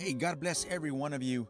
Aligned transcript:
Hey, 0.00 0.12
God 0.12 0.38
bless 0.38 0.64
every 0.70 0.92
one 0.92 1.12
of 1.12 1.24
you. 1.24 1.48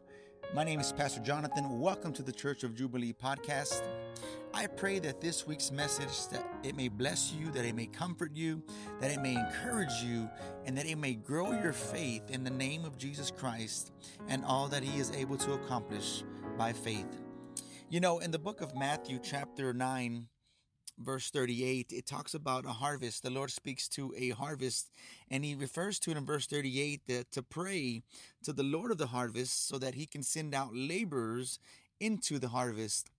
My 0.55 0.63
name 0.63 0.79
is 0.79 0.91
Pastor 0.91 1.19
Jonathan. 1.19 1.79
Welcome 1.79 2.11
to 2.13 2.23
the 2.23 2.31
Church 2.31 2.63
of 2.63 2.73
Jubilee 2.73 3.13
podcast. 3.13 3.83
I 4.55 4.65
pray 4.65 4.97
that 4.97 5.21
this 5.21 5.45
week's 5.45 5.71
message 5.71 6.27
that 6.31 6.43
it 6.63 6.75
may 6.75 6.87
bless 6.87 7.31
you, 7.31 7.51
that 7.51 7.63
it 7.63 7.75
may 7.75 7.85
comfort 7.85 8.31
you, 8.33 8.63
that 9.01 9.11
it 9.11 9.21
may 9.21 9.35
encourage 9.35 9.93
you, 10.03 10.27
and 10.65 10.75
that 10.79 10.87
it 10.87 10.97
may 10.97 11.13
grow 11.13 11.51
your 11.51 11.73
faith 11.73 12.23
in 12.31 12.43
the 12.43 12.49
name 12.49 12.85
of 12.85 12.97
Jesus 12.97 13.29
Christ 13.29 13.91
and 14.27 14.43
all 14.43 14.67
that 14.69 14.81
he 14.81 14.99
is 14.99 15.11
able 15.11 15.37
to 15.37 15.53
accomplish 15.53 16.23
by 16.57 16.73
faith. 16.73 17.21
You 17.87 17.99
know, 17.99 18.17
in 18.17 18.31
the 18.31 18.39
book 18.39 18.61
of 18.61 18.75
Matthew 18.75 19.19
chapter 19.21 19.73
9, 19.73 20.25
verse 20.99 21.29
38, 21.29 21.91
it 21.91 22.05
talks 22.05 22.33
about 22.33 22.65
a 22.65 22.69
harvest. 22.69 23.23
The 23.23 23.29
Lord 23.29 23.51
speaks 23.51 23.87
to 23.89 24.13
a 24.17 24.29
harvest, 24.29 24.89
and 25.29 25.43
He 25.43 25.55
refers 25.55 25.99
to 25.99 26.11
it 26.11 26.17
in 26.17 26.25
verse 26.25 26.45
38 26.45 27.01
that 27.07 27.31
to 27.31 27.41
pray 27.41 28.03
to 28.43 28.53
the 28.53 28.63
Lord 28.63 28.91
of 28.91 28.97
the 28.97 29.07
harvest 29.07 29.67
so 29.67 29.77
that 29.77 29.95
He 29.95 30.05
can 30.05 30.23
send 30.23 30.53
out 30.53 30.75
laborers 30.75 31.59
into 31.99 32.39
the 32.39 32.49
harvest. 32.49 33.09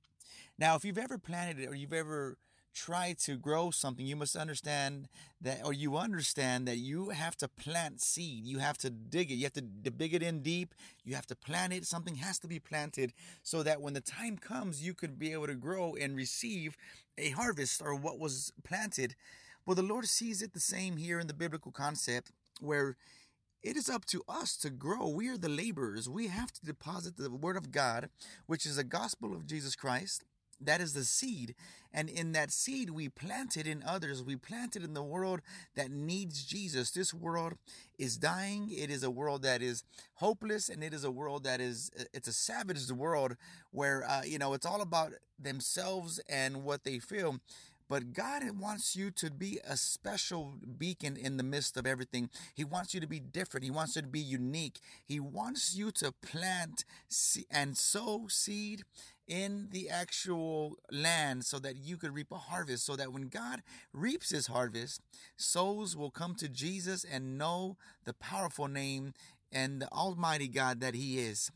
Now, 0.58 0.76
if 0.76 0.84
you've 0.84 0.98
ever 0.98 1.18
planted 1.18 1.58
it 1.58 1.68
or 1.68 1.74
you've 1.74 1.92
ever 1.92 2.36
try 2.74 3.14
to 3.20 3.36
grow 3.36 3.70
something, 3.70 4.06
you 4.06 4.16
must 4.16 4.36
understand 4.36 5.08
that, 5.40 5.60
or 5.64 5.72
you 5.72 5.96
understand 5.96 6.66
that 6.68 6.78
you 6.78 7.10
have 7.10 7.36
to 7.36 7.48
plant 7.48 8.00
seed. 8.00 8.44
You 8.44 8.58
have 8.58 8.78
to 8.78 8.90
dig 8.90 9.30
it. 9.30 9.34
You 9.34 9.44
have 9.44 9.52
to 9.54 9.60
dig 9.60 10.14
it 10.14 10.22
in 10.22 10.42
deep. 10.42 10.74
You 11.04 11.14
have 11.14 11.26
to 11.26 11.36
plant 11.36 11.72
it. 11.72 11.86
Something 11.86 12.16
has 12.16 12.38
to 12.40 12.48
be 12.48 12.58
planted 12.58 13.12
so 13.42 13.62
that 13.62 13.80
when 13.80 13.94
the 13.94 14.00
time 14.00 14.38
comes, 14.38 14.82
you 14.82 14.94
could 14.94 15.18
be 15.18 15.32
able 15.32 15.46
to 15.46 15.54
grow 15.54 15.94
and 15.94 16.16
receive 16.16 16.76
a 17.18 17.30
harvest 17.30 17.82
or 17.84 17.94
what 17.94 18.18
was 18.18 18.52
planted. 18.64 19.14
Well, 19.66 19.74
the 19.74 19.82
Lord 19.82 20.06
sees 20.06 20.42
it 20.42 20.54
the 20.54 20.60
same 20.60 20.96
here 20.96 21.20
in 21.20 21.26
the 21.26 21.34
biblical 21.34 21.72
concept 21.72 22.30
where 22.60 22.96
it 23.62 23.76
is 23.76 23.90
up 23.90 24.06
to 24.06 24.22
us 24.28 24.56
to 24.58 24.70
grow. 24.70 25.08
We 25.08 25.28
are 25.28 25.36
the 25.36 25.48
laborers. 25.48 26.08
We 26.08 26.28
have 26.28 26.50
to 26.52 26.64
deposit 26.64 27.16
the 27.16 27.30
word 27.30 27.56
of 27.56 27.70
God, 27.70 28.08
which 28.46 28.64
is 28.64 28.76
the 28.76 28.84
gospel 28.84 29.34
of 29.34 29.46
Jesus 29.46 29.76
Christ 29.76 30.24
that 30.60 30.80
is 30.80 30.92
the 30.92 31.04
seed. 31.04 31.54
And 31.92 32.08
in 32.08 32.32
that 32.32 32.52
seed, 32.52 32.90
we 32.90 33.08
planted 33.08 33.66
in 33.66 33.82
others. 33.84 34.22
We 34.22 34.36
planted 34.36 34.84
in 34.84 34.94
the 34.94 35.02
world 35.02 35.40
that 35.74 35.90
needs 35.90 36.44
Jesus. 36.44 36.92
This 36.92 37.12
world 37.12 37.54
is 37.98 38.16
dying. 38.16 38.68
It 38.70 38.90
is 38.90 39.02
a 39.02 39.10
world 39.10 39.42
that 39.42 39.60
is 39.60 39.82
hopeless, 40.14 40.68
and 40.68 40.84
it 40.84 40.94
is 40.94 41.02
a 41.02 41.10
world 41.10 41.42
that 41.44 41.60
is, 41.60 41.90
it's 42.12 42.28
a 42.28 42.32
savage 42.32 42.88
world 42.92 43.36
where, 43.72 44.08
uh, 44.08 44.22
you 44.22 44.38
know, 44.38 44.52
it's 44.54 44.66
all 44.66 44.82
about 44.82 45.12
themselves 45.38 46.20
and 46.28 46.62
what 46.62 46.84
they 46.84 46.98
feel. 46.98 47.40
But 47.90 48.12
God 48.12 48.44
wants 48.56 48.94
you 48.94 49.10
to 49.10 49.32
be 49.32 49.58
a 49.68 49.76
special 49.76 50.54
beacon 50.78 51.16
in 51.16 51.38
the 51.38 51.42
midst 51.42 51.76
of 51.76 51.88
everything. 51.88 52.30
He 52.54 52.62
wants 52.62 52.94
you 52.94 53.00
to 53.00 53.08
be 53.08 53.18
different. 53.18 53.64
He 53.64 53.70
wants 53.72 53.96
you 53.96 54.02
to 54.02 54.08
be 54.08 54.20
unique. 54.20 54.78
He 55.04 55.18
wants 55.18 55.74
you 55.74 55.90
to 55.94 56.12
plant 56.12 56.84
and 57.50 57.76
sow 57.76 58.28
seed 58.28 58.84
in 59.26 59.70
the 59.72 59.90
actual 59.90 60.76
land 60.92 61.44
so 61.44 61.58
that 61.58 61.78
you 61.78 61.96
could 61.96 62.14
reap 62.14 62.30
a 62.30 62.38
harvest. 62.38 62.86
So 62.86 62.94
that 62.94 63.12
when 63.12 63.26
God 63.26 63.60
reaps 63.92 64.30
his 64.30 64.46
harvest, 64.46 65.00
souls 65.36 65.96
will 65.96 66.12
come 66.12 66.36
to 66.36 66.48
Jesus 66.48 67.02
and 67.02 67.36
know 67.36 67.76
the 68.04 68.14
powerful 68.14 68.68
name 68.68 69.14
and 69.52 69.82
the 69.82 69.90
Almighty 69.92 70.48
God 70.48 70.80
that 70.80 70.94
He 70.94 71.18
is. 71.18 71.50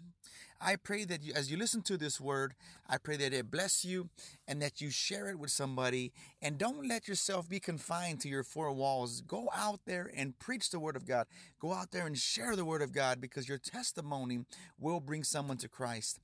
I 0.61 0.77
pray 0.77 1.05
that 1.05 1.23
you, 1.23 1.33
as 1.35 1.51
you 1.51 1.57
listen 1.57 1.83
to 1.83 1.97
this 1.97 2.21
word, 2.21 2.55
I 2.89 2.99
pray 2.99 3.17
that 3.17 3.33
it 3.33 3.51
bless 3.51 3.85
you 3.85 4.09
and 4.49 4.63
that 4.63 4.81
you 4.81 4.91
share 4.91 5.29
it 5.29 5.39
with 5.39 5.51
somebody. 5.51 6.13
And 6.41 6.59
don't 6.59 6.89
let 6.89 7.09
yourself 7.09 7.49
be 7.49 7.61
confined 7.61 8.21
to 8.21 8.29
your 8.29 8.43
four 8.43 8.73
walls. 8.73 9.21
Go 9.21 9.49
out 9.55 9.81
there 9.87 10.11
and 10.17 10.39
preach 10.39 10.71
the 10.71 10.81
word 10.81 10.97
of 10.97 11.07
God. 11.07 11.27
Go 11.61 11.73
out 11.73 11.91
there 11.91 12.07
and 12.07 12.17
share 12.17 12.57
the 12.57 12.65
word 12.65 12.83
of 12.83 12.93
God 12.93 13.21
because 13.21 13.49
your 13.49 13.59
testimony 13.59 14.45
will 14.79 15.01
bring 15.01 15.25
someone 15.25 15.59
to 15.59 15.69
Christ. 15.69 16.19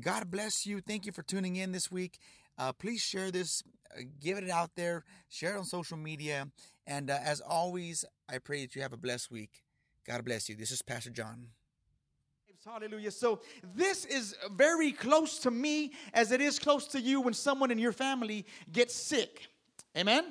God 0.00 0.30
bless 0.30 0.64
you. 0.66 0.80
Thank 0.80 1.06
you 1.06 1.12
for 1.12 1.22
tuning 1.22 1.56
in 1.56 1.72
this 1.72 1.90
week. 1.90 2.18
Uh, 2.58 2.72
please 2.72 3.00
share 3.00 3.30
this, 3.30 3.62
uh, 3.96 4.02
give 4.20 4.38
it 4.38 4.48
out 4.48 4.70
there, 4.76 5.04
share 5.28 5.54
it 5.54 5.58
on 5.58 5.64
social 5.64 5.96
media. 5.96 6.48
And 6.86 7.10
uh, 7.10 7.18
as 7.22 7.40
always, 7.40 8.04
I 8.28 8.38
pray 8.38 8.62
that 8.62 8.74
you 8.74 8.82
have 8.82 8.92
a 8.92 8.96
blessed 8.96 9.30
week. 9.30 9.62
God 10.06 10.24
bless 10.24 10.48
you. 10.48 10.56
This 10.56 10.70
is 10.70 10.82
Pastor 10.82 11.10
John. 11.10 11.48
Hallelujah. 12.64 13.10
So, 13.10 13.40
this 13.74 14.04
is 14.04 14.36
very 14.52 14.92
close 14.92 15.40
to 15.40 15.50
me 15.50 15.92
as 16.14 16.30
it 16.30 16.40
is 16.40 16.60
close 16.60 16.86
to 16.88 17.00
you 17.00 17.20
when 17.20 17.34
someone 17.34 17.72
in 17.72 17.78
your 17.78 17.92
family 17.92 18.46
gets 18.70 18.94
sick. 18.94 19.48
Amen? 19.96 20.26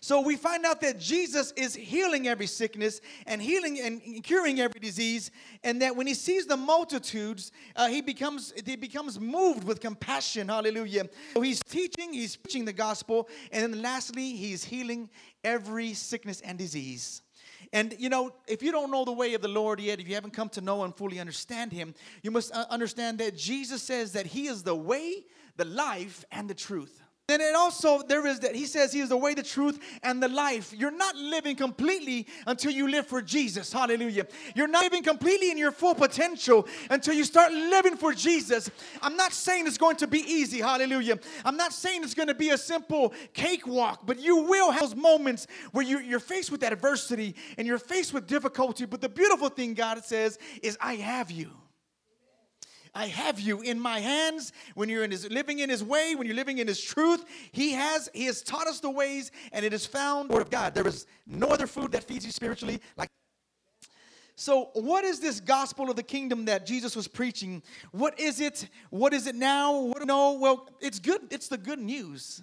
So 0.00 0.20
we 0.20 0.34
find 0.34 0.64
out 0.64 0.80
that 0.80 0.98
Jesus 0.98 1.52
is 1.52 1.76
healing 1.76 2.26
every 2.26 2.48
sickness 2.48 3.00
and 3.26 3.40
healing 3.40 3.78
and 3.78 4.24
curing 4.24 4.58
every 4.58 4.80
disease, 4.80 5.30
and 5.62 5.80
that 5.80 5.94
when 5.94 6.08
he 6.08 6.14
sees 6.14 6.44
the 6.44 6.56
multitudes, 6.56 7.52
uh, 7.76 7.86
he 7.86 8.00
becomes 8.00 8.52
he 8.66 8.74
becomes 8.74 9.20
moved 9.20 9.62
with 9.62 9.80
compassion. 9.80 10.48
Hallelujah. 10.48 11.04
So 11.34 11.40
he's 11.42 11.62
teaching, 11.62 12.14
he's 12.14 12.34
preaching 12.34 12.64
the 12.64 12.72
gospel, 12.72 13.28
and 13.52 13.62
then 13.62 13.80
lastly, 13.80 14.34
he's 14.34 14.64
healing 14.64 15.08
every 15.44 15.94
sickness 15.94 16.40
and 16.40 16.58
disease. 16.58 17.22
And 17.72 17.94
you 17.98 18.08
know, 18.08 18.32
if 18.46 18.62
you 18.62 18.70
don't 18.70 18.90
know 18.90 19.04
the 19.04 19.12
way 19.12 19.34
of 19.34 19.42
the 19.42 19.48
Lord 19.48 19.80
yet, 19.80 20.00
if 20.00 20.08
you 20.08 20.14
haven't 20.14 20.32
come 20.32 20.48
to 20.50 20.60
know 20.60 20.84
and 20.84 20.94
fully 20.94 21.18
understand 21.18 21.72
Him, 21.72 21.94
you 22.22 22.30
must 22.30 22.52
uh, 22.52 22.66
understand 22.70 23.18
that 23.18 23.36
Jesus 23.36 23.82
says 23.82 24.12
that 24.12 24.26
He 24.26 24.46
is 24.46 24.62
the 24.62 24.74
way, 24.74 25.24
the 25.56 25.64
life, 25.64 26.24
and 26.30 26.48
the 26.48 26.54
truth. 26.54 27.01
And 27.28 27.40
it 27.40 27.54
also, 27.54 28.02
there 28.02 28.26
is 28.26 28.40
that 28.40 28.56
he 28.56 28.66
says 28.66 28.92
he 28.92 28.98
is 28.98 29.10
the 29.10 29.16
way, 29.16 29.32
the 29.32 29.44
truth, 29.44 29.78
and 30.02 30.20
the 30.20 30.28
life. 30.28 30.74
You're 30.76 30.90
not 30.90 31.14
living 31.14 31.54
completely 31.54 32.26
until 32.48 32.72
you 32.72 32.88
live 32.88 33.06
for 33.06 33.22
Jesus. 33.22 33.72
Hallelujah. 33.72 34.26
You're 34.56 34.66
not 34.66 34.82
living 34.82 35.04
completely 35.04 35.50
in 35.52 35.56
your 35.56 35.70
full 35.70 35.94
potential 35.94 36.66
until 36.90 37.14
you 37.14 37.22
start 37.22 37.52
living 37.52 37.96
for 37.96 38.12
Jesus. 38.12 38.70
I'm 39.00 39.16
not 39.16 39.32
saying 39.32 39.68
it's 39.68 39.78
going 39.78 39.96
to 39.96 40.08
be 40.08 40.18
easy. 40.18 40.60
Hallelujah. 40.60 41.20
I'm 41.44 41.56
not 41.56 41.72
saying 41.72 42.02
it's 42.02 42.14
going 42.14 42.28
to 42.28 42.34
be 42.34 42.50
a 42.50 42.58
simple 42.58 43.14
cakewalk, 43.32 44.00
but 44.04 44.18
you 44.18 44.38
will 44.42 44.72
have 44.72 44.80
those 44.80 44.96
moments 44.96 45.46
where 45.70 45.84
you, 45.84 46.00
you're 46.00 46.18
faced 46.20 46.50
with 46.50 46.64
adversity 46.64 47.36
and 47.56 47.68
you're 47.68 47.78
faced 47.78 48.12
with 48.12 48.26
difficulty. 48.26 48.84
But 48.84 49.00
the 49.00 49.08
beautiful 49.08 49.48
thing 49.48 49.74
God 49.74 50.04
says 50.04 50.38
is, 50.60 50.76
I 50.80 50.96
have 50.96 51.30
you. 51.30 51.50
I 52.94 53.06
have 53.06 53.40
you 53.40 53.62
in 53.62 53.80
my 53.80 54.00
hands. 54.00 54.52
When 54.74 54.88
you're 54.88 55.04
in 55.04 55.10
his, 55.10 55.30
living 55.30 55.60
in 55.60 55.70
his 55.70 55.82
way, 55.82 56.14
when 56.14 56.26
you're 56.26 56.36
living 56.36 56.58
in 56.58 56.68
his 56.68 56.82
truth, 56.82 57.24
he 57.52 57.72
has 57.72 58.10
he 58.12 58.26
has 58.26 58.42
taught 58.42 58.66
us 58.66 58.80
the 58.80 58.90
ways, 58.90 59.30
and 59.52 59.64
it 59.64 59.72
is 59.72 59.86
found 59.86 60.28
word 60.28 60.42
of 60.42 60.50
God. 60.50 60.74
There 60.74 60.86
is 60.86 61.06
no 61.26 61.48
other 61.48 61.66
food 61.66 61.92
that 61.92 62.04
feeds 62.04 62.26
you 62.26 62.32
spiritually 62.32 62.80
like. 62.96 63.08
So, 64.34 64.70
what 64.74 65.04
is 65.04 65.20
this 65.20 65.40
gospel 65.40 65.90
of 65.90 65.96
the 65.96 66.02
kingdom 66.02 66.46
that 66.46 66.66
Jesus 66.66 66.96
was 66.96 67.06
preaching? 67.06 67.62
What 67.92 68.18
is 68.18 68.40
it? 68.40 68.68
What 68.90 69.14
is 69.14 69.26
it 69.26 69.34
now? 69.34 69.78
What, 69.78 70.06
no, 70.06 70.32
well, 70.32 70.68
it's 70.80 70.98
good. 70.98 71.20
It's 71.30 71.48
the 71.48 71.58
good 71.58 71.78
news. 71.78 72.42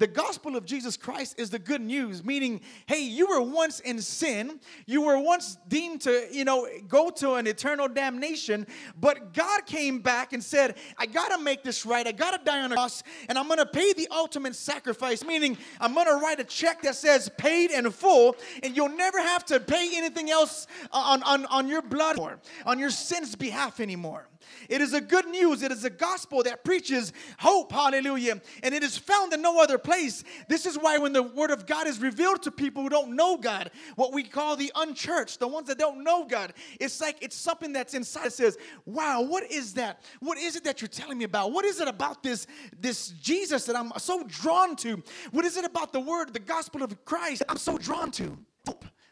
The 0.00 0.06
gospel 0.06 0.56
of 0.56 0.64
Jesus 0.64 0.96
Christ 0.96 1.38
is 1.38 1.50
the 1.50 1.58
good 1.58 1.82
news, 1.82 2.24
meaning, 2.24 2.62
hey, 2.86 3.02
you 3.02 3.26
were 3.26 3.42
once 3.42 3.80
in 3.80 4.00
sin. 4.00 4.58
You 4.86 5.02
were 5.02 5.18
once 5.18 5.58
deemed 5.68 6.00
to, 6.00 6.26
you 6.32 6.46
know, 6.46 6.66
go 6.88 7.10
to 7.10 7.34
an 7.34 7.46
eternal 7.46 7.86
damnation. 7.86 8.66
But 8.98 9.34
God 9.34 9.66
came 9.66 9.98
back 9.98 10.32
and 10.32 10.42
said, 10.42 10.76
I 10.96 11.04
got 11.04 11.36
to 11.36 11.38
make 11.38 11.62
this 11.62 11.84
right. 11.84 12.06
I 12.06 12.12
got 12.12 12.30
to 12.30 12.42
die 12.42 12.62
on 12.62 12.72
a 12.72 12.76
cross, 12.76 13.02
and 13.28 13.36
I'm 13.36 13.46
to 13.50 13.66
pay 13.66 13.92
the 13.92 14.08
ultimate 14.10 14.56
sacrifice, 14.56 15.22
meaning 15.22 15.58
I'm 15.78 15.92
to 15.94 16.14
write 16.14 16.40
a 16.40 16.44
check 16.44 16.80
that 16.80 16.94
says 16.94 17.30
paid 17.36 17.70
in 17.70 17.90
full, 17.90 18.36
and 18.62 18.74
you'll 18.74 18.88
never 18.88 19.20
have 19.20 19.44
to 19.46 19.60
pay 19.60 19.90
anything 19.98 20.30
else 20.30 20.66
on, 20.92 21.22
on, 21.24 21.44
on 21.46 21.68
your 21.68 21.82
blood 21.82 22.18
or 22.18 22.38
on 22.64 22.78
your 22.78 22.88
sins' 22.88 23.36
behalf 23.36 23.80
anymore. 23.80 24.29
It 24.68 24.80
is 24.80 24.94
a 24.94 25.00
good 25.00 25.28
news. 25.28 25.62
It 25.62 25.72
is 25.72 25.84
a 25.84 25.90
gospel 25.90 26.42
that 26.44 26.64
preaches 26.64 27.12
hope. 27.38 27.72
Hallelujah. 27.72 28.40
And 28.62 28.74
it 28.74 28.82
is 28.82 28.96
found 28.96 29.32
in 29.32 29.42
no 29.42 29.60
other 29.62 29.78
place. 29.78 30.24
This 30.48 30.66
is 30.66 30.78
why 30.78 30.98
when 30.98 31.12
the 31.12 31.22
word 31.22 31.50
of 31.50 31.66
God 31.66 31.86
is 31.86 32.00
revealed 32.00 32.42
to 32.42 32.50
people 32.50 32.82
who 32.82 32.88
don't 32.88 33.16
know 33.16 33.36
God, 33.36 33.70
what 33.96 34.12
we 34.12 34.22
call 34.22 34.56
the 34.56 34.72
unchurched, 34.74 35.40
the 35.40 35.48
ones 35.48 35.68
that 35.68 35.78
don't 35.78 36.04
know 36.04 36.24
God, 36.24 36.52
it's 36.78 37.00
like 37.00 37.16
it's 37.20 37.36
something 37.36 37.72
that's 37.72 37.94
inside 37.94 38.26
that 38.26 38.32
says, 38.32 38.58
wow, 38.86 39.22
what 39.22 39.50
is 39.50 39.74
that? 39.74 40.02
What 40.20 40.38
is 40.38 40.56
it 40.56 40.64
that 40.64 40.80
you're 40.80 40.88
telling 40.88 41.18
me 41.18 41.24
about? 41.24 41.52
What 41.52 41.64
is 41.64 41.80
it 41.80 41.88
about 41.88 42.22
this, 42.22 42.46
this 42.78 43.08
Jesus 43.08 43.66
that 43.66 43.76
I'm 43.76 43.92
so 43.98 44.24
drawn 44.24 44.76
to? 44.76 45.02
What 45.30 45.44
is 45.44 45.56
it 45.56 45.64
about 45.64 45.92
the 45.92 46.00
word, 46.00 46.32
the 46.32 46.38
gospel 46.38 46.82
of 46.82 47.04
Christ 47.04 47.42
I'm 47.48 47.56
so 47.56 47.78
drawn 47.78 48.10
to? 48.12 48.38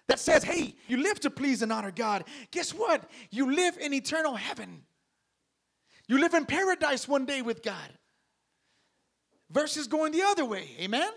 That 0.06 0.19
says, 0.19 0.43
hey, 0.43 0.75
you 0.87 0.97
live 1.02 1.20
to 1.20 1.31
please 1.31 1.61
and 1.61 1.70
honor 1.70 1.91
God. 1.91 2.25
Guess 2.50 2.73
what? 2.73 3.11
You 3.31 3.52
live 3.55 3.76
in 3.76 3.93
eternal 3.93 4.37
heaven. 4.37 4.82
You 6.08 6.19
live 6.19 6.34
in 6.34 6.46
paradise 6.46 7.06
one 7.06 7.26
day 7.26 7.43
with 7.43 7.62
God 7.62 7.90
versus 9.50 9.87
going 9.87 10.12
the 10.12 10.22
other 10.22 10.44
way. 10.44 10.70
Amen? 10.81 11.10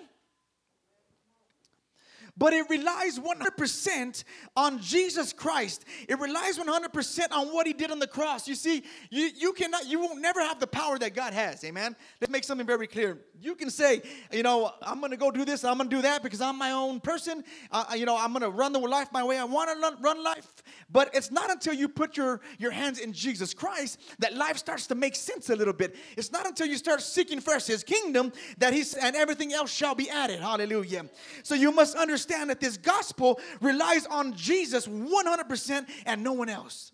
But 2.41 2.53
it 2.53 2.67
relies 2.71 3.19
100% 3.19 4.23
on 4.57 4.81
Jesus 4.81 5.31
Christ. 5.31 5.85
It 6.07 6.17
relies 6.17 6.57
100% 6.57 7.27
on 7.31 7.49
what 7.49 7.67
he 7.67 7.73
did 7.73 7.91
on 7.91 7.99
the 7.99 8.07
cross. 8.07 8.47
You 8.47 8.55
see, 8.55 8.81
you, 9.11 9.29
you 9.37 9.53
cannot, 9.53 9.85
you 9.87 9.99
will 9.99 10.15
never 10.15 10.39
have 10.39 10.59
the 10.59 10.65
power 10.65 10.97
that 10.97 11.13
God 11.13 11.35
has. 11.35 11.63
Amen. 11.63 11.95
Let's 12.19 12.31
make 12.31 12.43
something 12.43 12.65
very 12.65 12.87
clear. 12.87 13.19
You 13.39 13.53
can 13.53 13.69
say, 13.69 14.01
you 14.31 14.41
know, 14.41 14.73
I'm 14.81 14.99
going 14.99 15.11
to 15.11 15.17
go 15.17 15.29
do 15.29 15.45
this, 15.45 15.63
I'm 15.63 15.77
going 15.77 15.91
to 15.91 15.95
do 15.95 16.01
that 16.01 16.23
because 16.23 16.41
I'm 16.41 16.57
my 16.57 16.71
own 16.71 16.99
person. 16.99 17.43
Uh, 17.71 17.85
you 17.95 18.07
know, 18.07 18.17
I'm 18.17 18.31
going 18.31 18.41
to 18.41 18.49
run 18.49 18.73
the 18.73 18.79
life 18.79 19.09
my 19.11 19.23
way 19.23 19.37
I 19.37 19.43
want 19.43 19.69
to 19.69 19.97
run 20.01 20.23
life. 20.23 20.63
But 20.91 21.13
it's 21.13 21.29
not 21.29 21.51
until 21.51 21.75
you 21.75 21.87
put 21.89 22.17
your, 22.17 22.41
your 22.57 22.71
hands 22.71 22.97
in 22.97 23.13
Jesus 23.13 23.53
Christ 23.53 23.99
that 24.17 24.35
life 24.35 24.57
starts 24.57 24.87
to 24.87 24.95
make 24.95 25.15
sense 25.15 25.51
a 25.51 25.55
little 25.55 25.73
bit. 25.73 25.95
It's 26.17 26.31
not 26.31 26.47
until 26.47 26.65
you 26.65 26.77
start 26.77 27.03
seeking 27.03 27.39
first 27.39 27.67
his 27.67 27.83
kingdom 27.83 28.33
that 28.57 28.73
he's, 28.73 28.95
and 28.95 29.15
everything 29.15 29.53
else 29.53 29.71
shall 29.71 29.93
be 29.93 30.09
added. 30.09 30.39
Hallelujah. 30.39 31.05
So 31.43 31.53
you 31.53 31.71
must 31.71 31.95
understand 31.95 32.30
that 32.31 32.59
this 32.59 32.77
gospel 32.77 33.39
relies 33.61 34.05
on 34.05 34.33
Jesus 34.33 34.87
100% 34.87 35.87
and 36.05 36.23
no 36.23 36.33
one 36.33 36.49
else. 36.49 36.91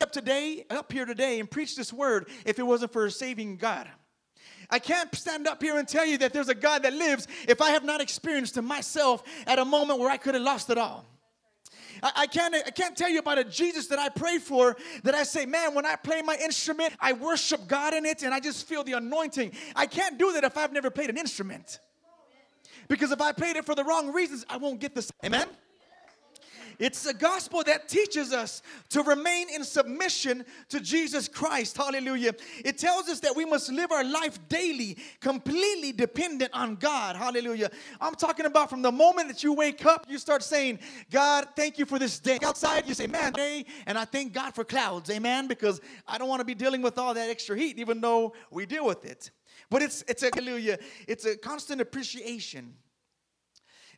Up 0.00 0.12
today, 0.12 0.64
up 0.70 0.92
here 0.92 1.04
today, 1.04 1.40
and 1.40 1.50
preach 1.50 1.76
this 1.76 1.92
word 1.92 2.28
if 2.44 2.58
it 2.58 2.62
wasn't 2.62 2.92
for 2.92 3.10
saving 3.10 3.56
God. 3.56 3.88
I 4.70 4.78
can't 4.78 5.12
stand 5.14 5.48
up 5.48 5.62
here 5.62 5.78
and 5.78 5.88
tell 5.88 6.06
you 6.06 6.18
that 6.18 6.32
there's 6.32 6.48
a 6.48 6.54
God 6.54 6.82
that 6.82 6.92
lives 6.92 7.26
if 7.48 7.60
I 7.60 7.70
have 7.70 7.84
not 7.84 8.00
experienced 8.00 8.56
Him 8.56 8.66
myself 8.66 9.22
at 9.46 9.58
a 9.58 9.64
moment 9.64 9.98
where 9.98 10.10
I 10.10 10.16
could 10.16 10.34
have 10.34 10.42
lost 10.42 10.70
it 10.70 10.78
all. 10.78 11.04
I, 12.02 12.12
I, 12.16 12.26
can't, 12.26 12.54
I 12.54 12.70
can't 12.70 12.96
tell 12.96 13.08
you 13.08 13.18
about 13.18 13.38
a 13.38 13.44
Jesus 13.44 13.88
that 13.88 13.98
I 13.98 14.08
pray 14.08 14.38
for 14.38 14.76
that 15.04 15.14
I 15.14 15.22
say, 15.22 15.46
man, 15.46 15.74
when 15.74 15.86
I 15.86 15.96
play 15.96 16.22
my 16.22 16.36
instrument, 16.36 16.92
I 17.00 17.12
worship 17.14 17.66
God 17.66 17.94
in 17.94 18.04
it 18.04 18.22
and 18.22 18.34
I 18.34 18.40
just 18.40 18.68
feel 18.68 18.84
the 18.84 18.92
anointing. 18.92 19.52
I 19.74 19.86
can't 19.86 20.18
do 20.18 20.32
that 20.34 20.44
if 20.44 20.56
I've 20.56 20.72
never 20.72 20.90
played 20.90 21.10
an 21.10 21.18
instrument. 21.18 21.80
Because 22.88 23.12
if 23.12 23.20
I 23.20 23.32
played 23.32 23.56
it 23.56 23.64
for 23.64 23.74
the 23.74 23.84
wrong 23.84 24.12
reasons, 24.12 24.44
I 24.48 24.56
won't 24.56 24.80
get 24.80 24.94
this. 24.94 25.10
Amen? 25.24 25.48
It's 26.78 27.06
a 27.06 27.14
gospel 27.14 27.64
that 27.64 27.88
teaches 27.88 28.32
us 28.32 28.62
to 28.90 29.02
remain 29.02 29.48
in 29.52 29.64
submission 29.64 30.44
to 30.68 30.78
Jesus 30.78 31.26
Christ. 31.26 31.76
Hallelujah. 31.76 32.34
It 32.64 32.78
tells 32.78 33.08
us 33.08 33.18
that 33.20 33.34
we 33.34 33.44
must 33.44 33.70
live 33.72 33.90
our 33.90 34.04
life 34.04 34.38
daily, 34.48 34.96
completely 35.20 35.90
dependent 35.90 36.52
on 36.54 36.76
God. 36.76 37.16
Hallelujah. 37.16 37.70
I'm 38.00 38.14
talking 38.14 38.46
about 38.46 38.70
from 38.70 38.82
the 38.82 38.92
moment 38.92 39.26
that 39.26 39.42
you 39.42 39.52
wake 39.54 39.84
up, 39.86 40.06
you 40.08 40.18
start 40.18 40.44
saying, 40.44 40.78
God, 41.10 41.48
thank 41.56 41.78
you 41.78 41.84
for 41.84 41.98
this 41.98 42.20
day. 42.20 42.38
Outside, 42.44 42.86
you 42.86 42.94
say, 42.94 43.08
man, 43.08 43.32
day, 43.32 43.66
and 43.86 43.98
I 43.98 44.04
thank 44.04 44.32
God 44.32 44.54
for 44.54 44.62
clouds. 44.62 45.10
Amen. 45.10 45.48
Because 45.48 45.80
I 46.06 46.16
don't 46.16 46.28
want 46.28 46.40
to 46.40 46.46
be 46.46 46.54
dealing 46.54 46.82
with 46.82 46.96
all 46.96 47.12
that 47.14 47.28
extra 47.28 47.58
heat, 47.58 47.78
even 47.80 48.00
though 48.00 48.34
we 48.52 48.66
deal 48.66 48.86
with 48.86 49.04
it. 49.04 49.32
But 49.70 49.82
it's 49.82 50.02
it's 50.08 50.22
a 50.22 50.30
hallelujah. 50.34 50.78
It's 51.06 51.24
a 51.24 51.36
constant 51.36 51.80
appreciation. 51.80 52.74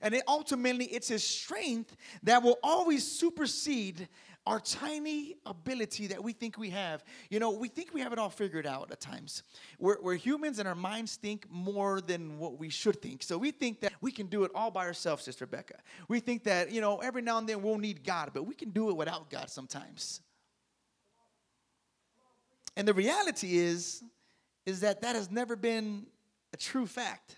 And 0.02 0.14
it 0.14 0.22
ultimately 0.26 0.86
it's 0.86 1.08
his 1.08 1.22
strength 1.22 1.96
that 2.22 2.42
will 2.42 2.58
always 2.62 3.06
supersede 3.06 4.08
our 4.46 4.58
tiny 4.58 5.36
ability 5.44 6.06
that 6.08 6.22
we 6.22 6.32
think 6.32 6.56
we 6.56 6.70
have. 6.70 7.04
You 7.28 7.38
know, 7.40 7.50
we 7.50 7.68
think 7.68 7.92
we 7.92 8.00
have 8.00 8.12
it 8.12 8.18
all 8.18 8.30
figured 8.30 8.66
out 8.66 8.90
at 8.90 9.00
times. 9.00 9.42
We're, 9.78 10.00
we're, 10.00 10.14
humans 10.14 10.58
and 10.58 10.66
our 10.66 10.74
minds 10.74 11.16
think 11.16 11.48
more 11.50 12.00
than 12.00 12.38
what 12.38 12.58
we 12.58 12.70
should 12.70 13.02
think. 13.02 13.22
So 13.22 13.36
we 13.36 13.50
think 13.50 13.80
that 13.80 13.92
we 14.00 14.10
can 14.10 14.26
do 14.26 14.44
it 14.44 14.50
all 14.54 14.70
by 14.70 14.86
ourselves, 14.86 15.24
Sister 15.24 15.46
Becca. 15.46 15.76
We 16.08 16.20
think 16.20 16.44
that, 16.44 16.72
you 16.72 16.80
know, 16.80 16.98
every 16.98 17.22
now 17.22 17.38
and 17.38 17.48
then 17.48 17.62
we'll 17.62 17.78
need 17.78 18.02
God, 18.02 18.30
but 18.32 18.44
we 18.44 18.54
can 18.54 18.70
do 18.70 18.88
it 18.88 18.96
without 18.96 19.28
God 19.30 19.50
sometimes. 19.50 20.22
And 22.76 22.88
the 22.88 22.94
reality 22.94 23.58
is, 23.58 24.02
is 24.66 24.80
that 24.80 25.00
that 25.02 25.16
has 25.16 25.30
never 25.30 25.56
been 25.56 26.06
a 26.52 26.56
true 26.56 26.86
fact. 26.86 27.36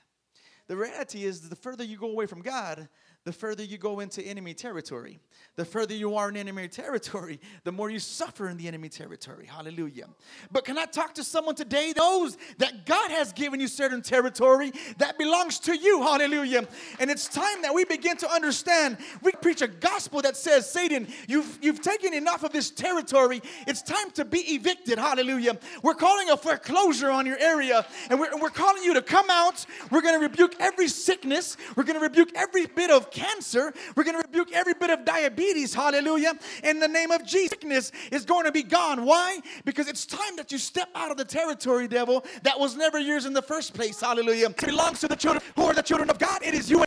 The 0.69 0.77
reality 0.77 1.25
is, 1.25 1.49
the 1.49 1.57
further 1.57 1.85
you 1.85 1.97
go 1.97 2.11
away 2.11 2.27
from 2.27 2.41
God, 2.41 2.89
the 3.25 3.33
further 3.33 3.63
you 3.63 3.79
go 3.79 4.01
into 4.01 4.21
enemy 4.23 4.53
territory. 4.53 5.21
The 5.55 5.65
further 5.65 5.95
you 5.95 6.17
are 6.17 6.29
in 6.29 6.37
enemy 6.37 6.67
territory, 6.67 7.39
the 7.63 7.71
more 7.71 7.91
you 7.91 7.99
suffer 7.99 8.49
in 8.49 8.57
the 8.57 8.67
enemy 8.67 8.89
territory. 8.89 9.47
Hallelujah. 9.47 10.07
But 10.51 10.65
can 10.65 10.77
I 10.77 10.87
talk 10.87 11.15
to 11.15 11.25
someone 11.25 11.55
today, 11.55 11.93
those 11.93 12.37
that 12.59 12.87
God 12.87 13.11
has 13.11 13.33
given 13.33 13.61
you 13.61 13.69
certain 13.69 14.03
territory 14.03 14.73
that 14.99 15.19
belongs 15.19 15.61
to 15.61 15.77
you? 15.77 16.03
Hallelujah. 16.03 16.67
And 16.99 17.11
it's 17.11 17.29
time 17.29 17.63
that 17.63 17.73
we 17.73 17.85
begin 17.85 18.17
to 18.19 18.31
understand. 18.31 18.97
We 19.23 19.33
preach 19.33 19.63
a 19.63 19.69
gospel 19.69 20.23
that 20.23 20.37
says, 20.37 20.69
Satan, 20.69 21.07
you've, 21.29 21.59
you've 21.63 21.83
taken 21.83 22.15
enough 22.15 22.43
of 22.43 22.53
this 22.53 22.71
territory. 22.71 23.41
It's 23.69 23.83
time 23.83 24.11
to 24.13 24.25
be 24.25 24.39
evicted. 24.39 24.99
Hallelujah. 24.99 25.59
We're 25.83 25.95
calling 25.95 26.31
a 26.31 26.37
foreclosure 26.37 27.11
on 27.11 27.27
your 27.27 27.39
area, 27.39 27.87
and 28.11 28.19
we're, 28.19 28.37
we're 28.41 28.51
calling 28.51 28.83
you 28.83 28.95
to 28.95 29.03
come 29.03 29.27
out. 29.31 29.65
We're 29.93 30.03
going 30.03 30.19
to 30.19 30.27
rebuke 30.27 30.57
every 30.59 30.89
sickness, 30.89 31.57
we're 31.77 31.85
going 31.85 31.99
to 31.99 32.03
rebuke 32.03 32.31
every 32.35 32.67
bit 32.67 32.91
of 32.91 33.12
cancer, 33.13 33.73
we're 33.95 34.05
going 34.05 34.17
to 34.21 34.27
rebuke 34.27 34.53
every 34.53 34.75
bit 34.75 34.91
of 34.91 35.05
diabetes 35.05 35.75
hallelujah, 35.75 36.33
in 36.65 36.81
the 36.81 36.89
name 36.89 37.11
of 37.11 37.25
Jesus. 37.25 37.53
Sickness 37.53 37.93
is 38.11 38.25
going 38.25 38.45
to 38.45 38.53
be 38.53 38.63
gone. 38.63 39.05
Why? 39.05 39.41
Because 39.65 39.87
it's 39.87 40.07
time 40.07 40.37
that 40.37 40.51
you 40.53 40.59
step 40.59 40.89
out 40.95 41.11
of 41.11 41.17
the 41.17 41.25
territory, 41.25 41.87
devil, 41.87 42.25
that 42.45 42.59
was 42.59 42.77
never 42.77 42.99
yours 42.99 43.27
in 43.27 43.33
the 43.33 43.43
first 43.43 43.75
place, 43.75 44.01
hallelujah. 44.01 44.49
It 44.49 44.57
belongs 44.57 45.01
to 45.01 45.09
the 45.09 45.17
children 45.17 45.43
who 45.55 45.65
are 45.65 45.75
the 45.75 45.83
children 45.83 46.09
of 46.09 46.19
God. 46.19 46.41
It 46.43 46.55
is 46.55 46.71
you. 46.71 46.83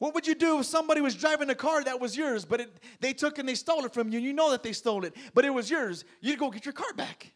What 0.00 0.14
would 0.14 0.26
you 0.26 0.34
do 0.34 0.58
if 0.58 0.66
somebody 0.66 1.00
was 1.00 1.14
driving 1.14 1.48
a 1.50 1.54
car 1.54 1.82
that 1.84 1.98
was 1.98 2.16
yours, 2.16 2.44
but 2.44 2.60
it, 2.60 2.70
they 3.00 3.12
took 3.12 3.38
and 3.38 3.48
they 3.48 3.54
stole 3.54 3.84
it 3.84 3.94
from 3.94 4.10
you, 4.10 4.18
and 4.18 4.26
you 4.26 4.32
know 4.32 4.50
that 4.50 4.62
they 4.62 4.72
stole 4.72 5.04
it, 5.04 5.14
but 5.32 5.44
it 5.44 5.50
was 5.50 5.70
yours? 5.70 6.04
You'd 6.20 6.38
go 6.38 6.50
get 6.50 6.66
your 6.66 6.74
car 6.74 6.92
back. 6.94 7.32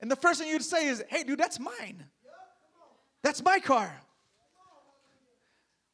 And 0.00 0.10
the 0.10 0.16
first 0.16 0.40
thing 0.40 0.48
you'd 0.48 0.62
say 0.62 0.86
is, 0.86 1.02
hey, 1.08 1.24
dude, 1.24 1.40
that's 1.40 1.58
mine. 1.58 2.04
That's 3.24 3.42
my 3.42 3.58
car. 3.58 4.00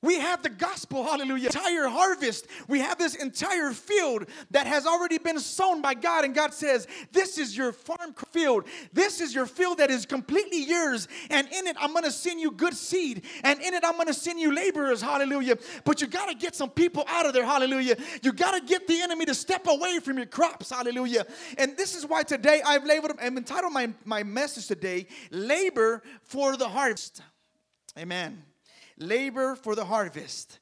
We 0.04 0.18
have 0.18 0.42
the 0.42 0.50
gospel, 0.50 1.02
hallelujah, 1.02 1.46
entire 1.46 1.88
harvest. 1.88 2.46
We 2.68 2.80
have 2.80 2.98
this 2.98 3.14
entire 3.14 3.72
field 3.72 4.26
that 4.50 4.66
has 4.66 4.86
already 4.86 5.16
been 5.16 5.40
sown 5.40 5.80
by 5.80 5.94
God. 5.94 6.26
And 6.26 6.34
God 6.34 6.52
says, 6.52 6.86
This 7.10 7.38
is 7.38 7.56
your 7.56 7.72
farm 7.72 8.14
field. 8.30 8.64
This 8.92 9.22
is 9.22 9.34
your 9.34 9.46
field 9.46 9.78
that 9.78 9.90
is 9.90 10.04
completely 10.04 10.62
yours. 10.62 11.08
And 11.30 11.48
in 11.48 11.66
it, 11.66 11.76
I'm 11.80 11.94
to 11.94 12.10
send 12.10 12.38
you 12.38 12.50
good 12.50 12.74
seed. 12.74 13.24
And 13.44 13.58
in 13.62 13.72
it, 13.72 13.82
I'm 13.82 13.98
to 14.04 14.12
send 14.12 14.38
you 14.38 14.54
laborers, 14.54 15.00
hallelujah. 15.00 15.56
But 15.84 16.02
you 16.02 16.06
got 16.06 16.26
to 16.26 16.34
get 16.34 16.54
some 16.54 16.68
people 16.68 17.04
out 17.08 17.24
of 17.24 17.32
there, 17.32 17.46
hallelujah. 17.46 17.96
You 18.22 18.34
got 18.34 18.52
to 18.52 18.60
get 18.60 18.86
the 18.86 19.00
enemy 19.00 19.24
to 19.24 19.34
step 19.34 19.66
away 19.66 20.00
from 20.00 20.18
your 20.18 20.26
crops, 20.26 20.68
hallelujah. 20.68 21.24
And 21.56 21.78
this 21.78 21.94
is 21.94 22.04
why 22.04 22.24
today 22.24 22.60
I've 22.66 22.84
labeled, 22.84 23.12
I'm 23.22 23.38
entitled 23.38 23.72
my, 23.72 23.90
my 24.04 24.22
message 24.22 24.66
today, 24.66 25.06
Labor 25.30 26.02
for 26.24 26.58
the 26.58 26.68
Harvest. 26.68 27.22
Amen 27.98 28.42
labor 28.99 29.55
for 29.56 29.75
the 29.75 29.85
harvest. 29.85 30.58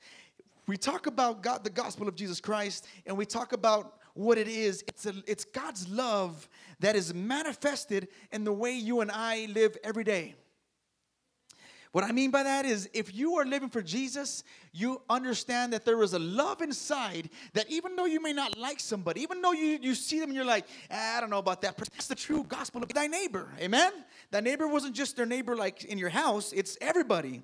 We 0.67 0.77
talk 0.77 1.07
about 1.07 1.43
God, 1.43 1.65
the 1.65 1.71
gospel 1.71 2.09
of 2.09 2.15
Jesus 2.15 2.41
Christ, 2.41 2.87
and 3.07 3.17
we 3.17 3.27
talk 3.27 3.53
about 3.53 3.99
what 4.15 4.39
it 4.39 4.49
is. 4.49 4.85
It's, 4.87 5.07
a, 5.07 5.15
it's 5.27 5.45
God's 5.45 5.89
love 5.89 6.49
that 6.81 6.97
is 6.97 7.15
manifested 7.15 8.09
in 8.31 8.45
the 8.45 8.53
way 8.53 8.73
you 8.73 9.01
and 9.01 9.11
I 9.11 9.47
live 9.53 9.77
every 9.83 10.05
day. 10.05 10.35
What 11.93 12.05
I 12.05 12.13
mean 12.13 12.31
by 12.31 12.43
that 12.43 12.65
is 12.65 12.89
if 12.95 13.15
you 13.15 13.35
are 13.37 13.45
living 13.45 13.69
for 13.69 13.83
Jesus, 13.83 14.45
you 14.73 15.03
understand 15.11 15.75
that 15.75 15.85
there 15.85 16.03
is 16.03 16.15
a 16.15 16.19
love 16.19 16.63
inside 16.63 17.29
that 17.53 17.71
even 17.71 17.97
though 17.97 18.07
you 18.07 18.21
may 18.21 18.33
not 18.33 18.57
like 18.57 18.81
somebody, 18.81 19.21
even 19.21 19.43
though 19.43 19.53
you, 19.53 19.79
you 19.81 19.95
see 19.95 20.19
them 20.19 20.31
and 20.31 20.37
you're 20.37 20.45
like, 20.45 20.65
ah, 20.91 21.19
I 21.19 21.21
don't 21.21 21.29
know 21.29 21.39
about 21.39 21.61
that, 21.63 21.77
but 21.77 21.91
that's 21.91 22.07
the 22.07 22.15
true 22.15 22.45
gospel 22.45 22.83
of 22.83 22.89
thy 22.89 23.09
neighbor. 23.09 23.47
Amen? 23.61 23.93
That 24.31 24.43
neighbor 24.43 24.67
wasn't 24.67 24.97
just 24.97 25.17
their 25.17 25.27
neighbor 25.27 25.55
like 25.55 25.85
in 25.85 25.99
your 25.99 26.09
house, 26.09 26.55
it's 26.55 26.79
everybody. 26.81 27.43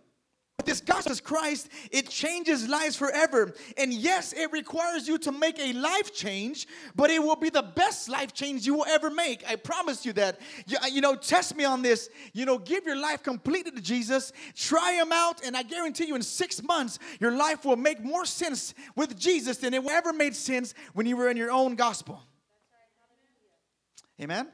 This 0.64 0.80
gospel 0.80 1.12
of 1.12 1.22
Christ, 1.22 1.68
it 1.92 2.10
changes 2.10 2.68
lives 2.68 2.96
forever. 2.96 3.54
And 3.76 3.92
yes, 3.92 4.32
it 4.32 4.50
requires 4.52 5.06
you 5.06 5.16
to 5.18 5.32
make 5.32 5.58
a 5.58 5.72
life 5.72 6.12
change, 6.12 6.66
but 6.96 7.10
it 7.10 7.22
will 7.22 7.36
be 7.36 7.48
the 7.48 7.62
best 7.62 8.08
life 8.08 8.34
change 8.34 8.66
you 8.66 8.74
will 8.74 8.84
ever 8.86 9.08
make. 9.08 9.48
I 9.48 9.54
promise 9.56 10.04
you 10.04 10.12
that. 10.14 10.40
You, 10.66 10.76
uh, 10.82 10.86
you 10.86 11.00
know, 11.00 11.14
test 11.14 11.56
me 11.56 11.64
on 11.64 11.82
this. 11.82 12.10
You 12.32 12.44
know, 12.44 12.58
give 12.58 12.84
your 12.84 13.00
life 13.00 13.22
completely 13.22 13.70
to 13.70 13.80
Jesus, 13.80 14.32
try 14.56 14.92
him 14.92 15.12
out, 15.12 15.44
and 15.44 15.56
I 15.56 15.62
guarantee 15.62 16.06
you 16.06 16.16
in 16.16 16.22
six 16.22 16.62
months, 16.62 16.98
your 17.20 17.36
life 17.36 17.64
will 17.64 17.76
make 17.76 18.02
more 18.02 18.26
sense 18.26 18.74
with 18.96 19.16
Jesus 19.18 19.58
than 19.58 19.74
it 19.74 19.84
ever 19.88 20.12
made 20.12 20.34
sense 20.34 20.74
when 20.92 21.06
you 21.06 21.16
were 21.16 21.30
in 21.30 21.36
your 21.36 21.52
own 21.52 21.76
gospel. 21.76 22.20
Amen? 24.20 24.48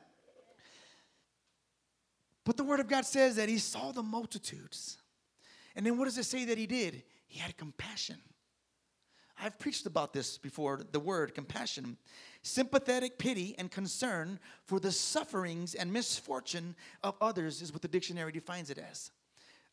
But 2.45 2.59
the 2.59 2.65
Word 2.65 2.81
of 2.81 2.89
God 2.89 3.07
says 3.07 3.37
that 3.37 3.49
He 3.49 3.57
saw 3.59 3.91
the 3.91 4.03
multitudes 4.03 4.99
and 5.77 5.85
then 5.85 5.99
what 5.99 6.05
does 6.05 6.19
it 6.19 6.25
say 6.25 6.45
that 6.47 6.59
he 6.59 6.67
did? 6.67 7.03
He 7.27 7.39
had 7.39 7.57
compassion. 7.57 8.17
I've 9.41 9.59
preached 9.59 9.87
about 9.87 10.13
this 10.13 10.39
before 10.39 10.83
the 10.93 11.01
word 11.01 11.35
compassion. 11.35 11.97
Sympathetic 12.43 13.19
pity 13.19 13.55
and 13.59 13.71
concern 13.71 14.39
for 14.65 14.79
the 14.79 14.93
sufferings 14.93 15.75
and 15.75 15.93
misfortune 15.93 16.77
of 17.03 17.17
others 17.21 17.61
is 17.61 17.73
what 17.73 17.83
the 17.83 17.89
dictionary 17.89 18.33
defines 18.33 18.71
it 18.71 18.79
as. 18.79 19.11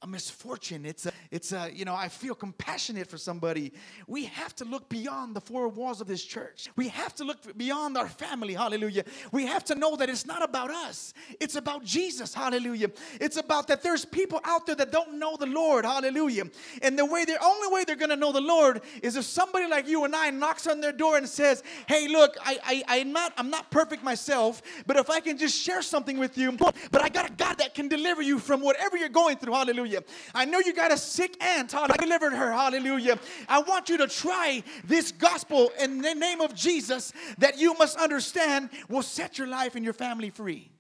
A 0.03 0.07
misfortune. 0.07 0.85
It's 0.85 1.05
a, 1.05 1.11
it's 1.29 1.51
a, 1.51 1.69
you 1.71 1.85
know, 1.85 1.93
I 1.93 2.07
feel 2.07 2.33
compassionate 2.33 3.07
for 3.07 3.17
somebody. 3.17 3.71
We 4.07 4.25
have 4.25 4.55
to 4.55 4.65
look 4.65 4.89
beyond 4.89 5.35
the 5.35 5.41
four 5.41 5.67
walls 5.67 6.01
of 6.01 6.07
this 6.07 6.23
church. 6.23 6.69
We 6.75 6.87
have 6.87 7.13
to 7.15 7.23
look 7.23 7.55
beyond 7.55 7.97
our 7.97 8.09
family. 8.09 8.55
Hallelujah. 8.55 9.05
We 9.31 9.45
have 9.45 9.63
to 9.65 9.75
know 9.75 9.95
that 9.97 10.09
it's 10.09 10.25
not 10.25 10.43
about 10.43 10.71
us. 10.71 11.13
It's 11.39 11.55
about 11.55 11.83
Jesus. 11.83 12.33
Hallelujah. 12.33 12.89
It's 13.19 13.37
about 13.37 13.67
that 13.67 13.83
there's 13.83 14.03
people 14.03 14.41
out 14.43 14.65
there 14.65 14.75
that 14.75 14.91
don't 14.91 15.19
know 15.19 15.37
the 15.37 15.45
Lord. 15.45 15.85
Hallelujah. 15.85 16.45
And 16.81 16.97
the 16.97 17.05
way, 17.05 17.23
the 17.25 17.37
only 17.43 17.67
way 17.67 17.83
they're 17.83 17.95
going 17.95 18.09
to 18.09 18.15
know 18.15 18.31
the 18.31 18.41
Lord 18.41 18.81
is 19.03 19.15
if 19.15 19.25
somebody 19.25 19.67
like 19.67 19.87
you 19.87 20.03
and 20.03 20.15
I 20.15 20.31
knocks 20.31 20.65
on 20.65 20.81
their 20.81 20.91
door 20.91 21.17
and 21.17 21.29
says, 21.29 21.61
"Hey, 21.87 22.07
look, 22.07 22.35
I, 22.43 22.83
I, 22.87 22.99
I'm 22.99 23.11
not, 23.11 23.33
I'm 23.37 23.51
not 23.51 23.69
perfect 23.69 24.03
myself, 24.03 24.63
but 24.87 24.97
if 24.97 25.11
I 25.11 25.19
can 25.19 25.37
just 25.37 25.61
share 25.61 25.83
something 25.83 26.17
with 26.17 26.37
you, 26.37 26.51
but 26.53 27.01
I 27.01 27.09
got 27.09 27.29
a 27.29 27.33
God 27.33 27.59
that 27.59 27.75
can 27.75 27.87
deliver 27.87 28.21
you 28.23 28.39
from 28.39 28.61
whatever 28.61 28.97
you're 28.97 29.09
going 29.09 29.37
through." 29.37 29.53
Hallelujah. 29.53 29.90
Hallelujah. 29.91 30.03
I 30.33 30.45
know 30.45 30.59
you 30.59 30.73
got 30.73 30.91
a 30.91 30.97
sick 30.97 31.41
aunt. 31.43 31.75
I 31.75 31.87
delivered 31.97 32.33
her. 32.33 32.51
Hallelujah. 32.51 33.19
I 33.47 33.61
want 33.61 33.89
you 33.89 33.97
to 33.97 34.07
try 34.07 34.63
this 34.85 35.11
gospel 35.11 35.71
in 35.79 36.01
the 36.01 36.13
name 36.13 36.41
of 36.41 36.55
Jesus 36.55 37.13
that 37.37 37.59
you 37.59 37.73
must 37.75 37.97
understand 37.97 38.69
will 38.89 39.03
set 39.03 39.37
your 39.37 39.47
life 39.47 39.75
and 39.75 39.83
your 39.83 39.93
family 39.93 40.29
free. 40.29 40.71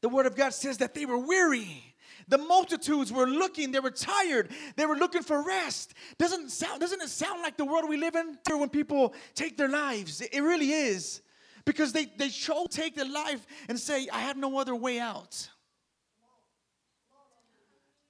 The 0.00 0.08
word 0.08 0.26
of 0.26 0.36
God 0.36 0.52
says 0.52 0.78
that 0.78 0.94
they 0.94 1.06
were 1.06 1.18
weary. 1.18 1.82
The 2.28 2.38
multitudes 2.38 3.10
were 3.10 3.26
looking, 3.26 3.72
they 3.72 3.80
were 3.80 3.90
tired, 3.90 4.50
they 4.76 4.84
were 4.84 4.96
looking 4.96 5.22
for 5.22 5.42
rest. 5.42 5.94
Doesn't 6.18 6.50
sound, 6.50 6.78
doesn't 6.78 7.00
it 7.00 7.08
sound 7.08 7.40
like 7.40 7.56
the 7.56 7.64
world 7.64 7.88
we 7.88 7.96
live 7.96 8.14
in 8.16 8.36
when 8.50 8.68
people 8.68 9.14
take 9.34 9.56
their 9.56 9.68
lives? 9.68 10.20
It 10.20 10.40
really 10.40 10.70
is. 10.72 11.22
Because 11.64 11.92
they, 11.92 12.04
they 12.04 12.28
show 12.28 12.66
take 12.70 12.94
their 12.94 13.10
life 13.10 13.46
and 13.68 13.80
say, 13.80 14.08
I 14.12 14.20
have 14.20 14.36
no 14.36 14.58
other 14.58 14.74
way 14.74 15.00
out. 15.00 15.48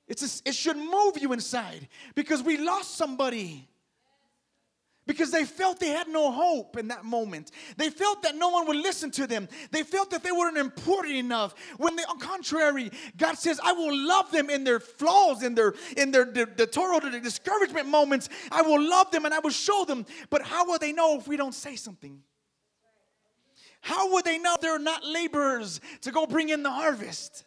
It's 0.09 0.41
a, 0.41 0.49
it 0.49 0.55
should 0.55 0.77
move 0.77 1.19
you 1.19 1.33
inside 1.33 1.89
because 2.15 2.43
we 2.43 2.57
lost 2.57 2.97
somebody. 2.97 3.69
Because 5.07 5.31
they 5.31 5.47
felt 5.47 5.81
they 5.81 5.89
had 5.89 6.07
no 6.07 6.31
hope 6.31 6.77
in 6.77 6.89
that 6.89 7.03
moment. 7.03 7.51
They 7.79 7.89
felt 7.89 8.23
that 8.25 8.37
no 8.37 8.51
one 8.51 8.67
would 8.69 8.77
listen 8.77 9.11
to 9.13 9.27
them. 9.27 9.49
They 9.71 9.83
felt 9.83 10.11
that 10.11 10.23
they 10.23 10.33
weren't 10.33 10.59
important 10.59 11.17
enough. 11.17 11.55
When 11.79 11.97
they, 11.97 12.03
on 12.05 12.19
contrary, 12.19 12.91
God 13.17 13.39
says, 13.39 13.59
I 13.65 13.73
will 13.73 13.97
love 14.07 14.31
them 14.31 14.51
in 14.51 14.65
their 14.65 14.79
flaws, 14.79 15.43
in 15.43 15.55
their 15.55 15.73
in 15.97 16.11
their 16.11 16.27
the, 16.27 16.45
the 16.45 16.67
the 16.67 17.21
discouragement 17.23 17.89
moments. 17.89 18.29
I 18.53 18.61
will 18.61 18.87
love 18.87 19.11
them 19.11 19.25
and 19.25 19.33
I 19.33 19.39
will 19.39 19.49
show 19.49 19.87
them. 19.87 20.05
But 20.29 20.43
how 20.43 20.67
will 20.67 20.79
they 20.79 20.93
know 20.93 21.19
if 21.19 21.27
we 21.27 21.39
don't 21.39 21.55
say 21.55 21.75
something? 21.75 22.23
How 23.81 24.13
would 24.13 24.27
they 24.27 24.39
know 24.39 24.57
they're 24.61 24.79
not 24.79 25.07
laborers 25.07 25.81
to 26.03 26.11
go 26.11 26.27
bring 26.27 26.51
in 26.51 26.63
the 26.63 26.71
harvest? 26.71 27.45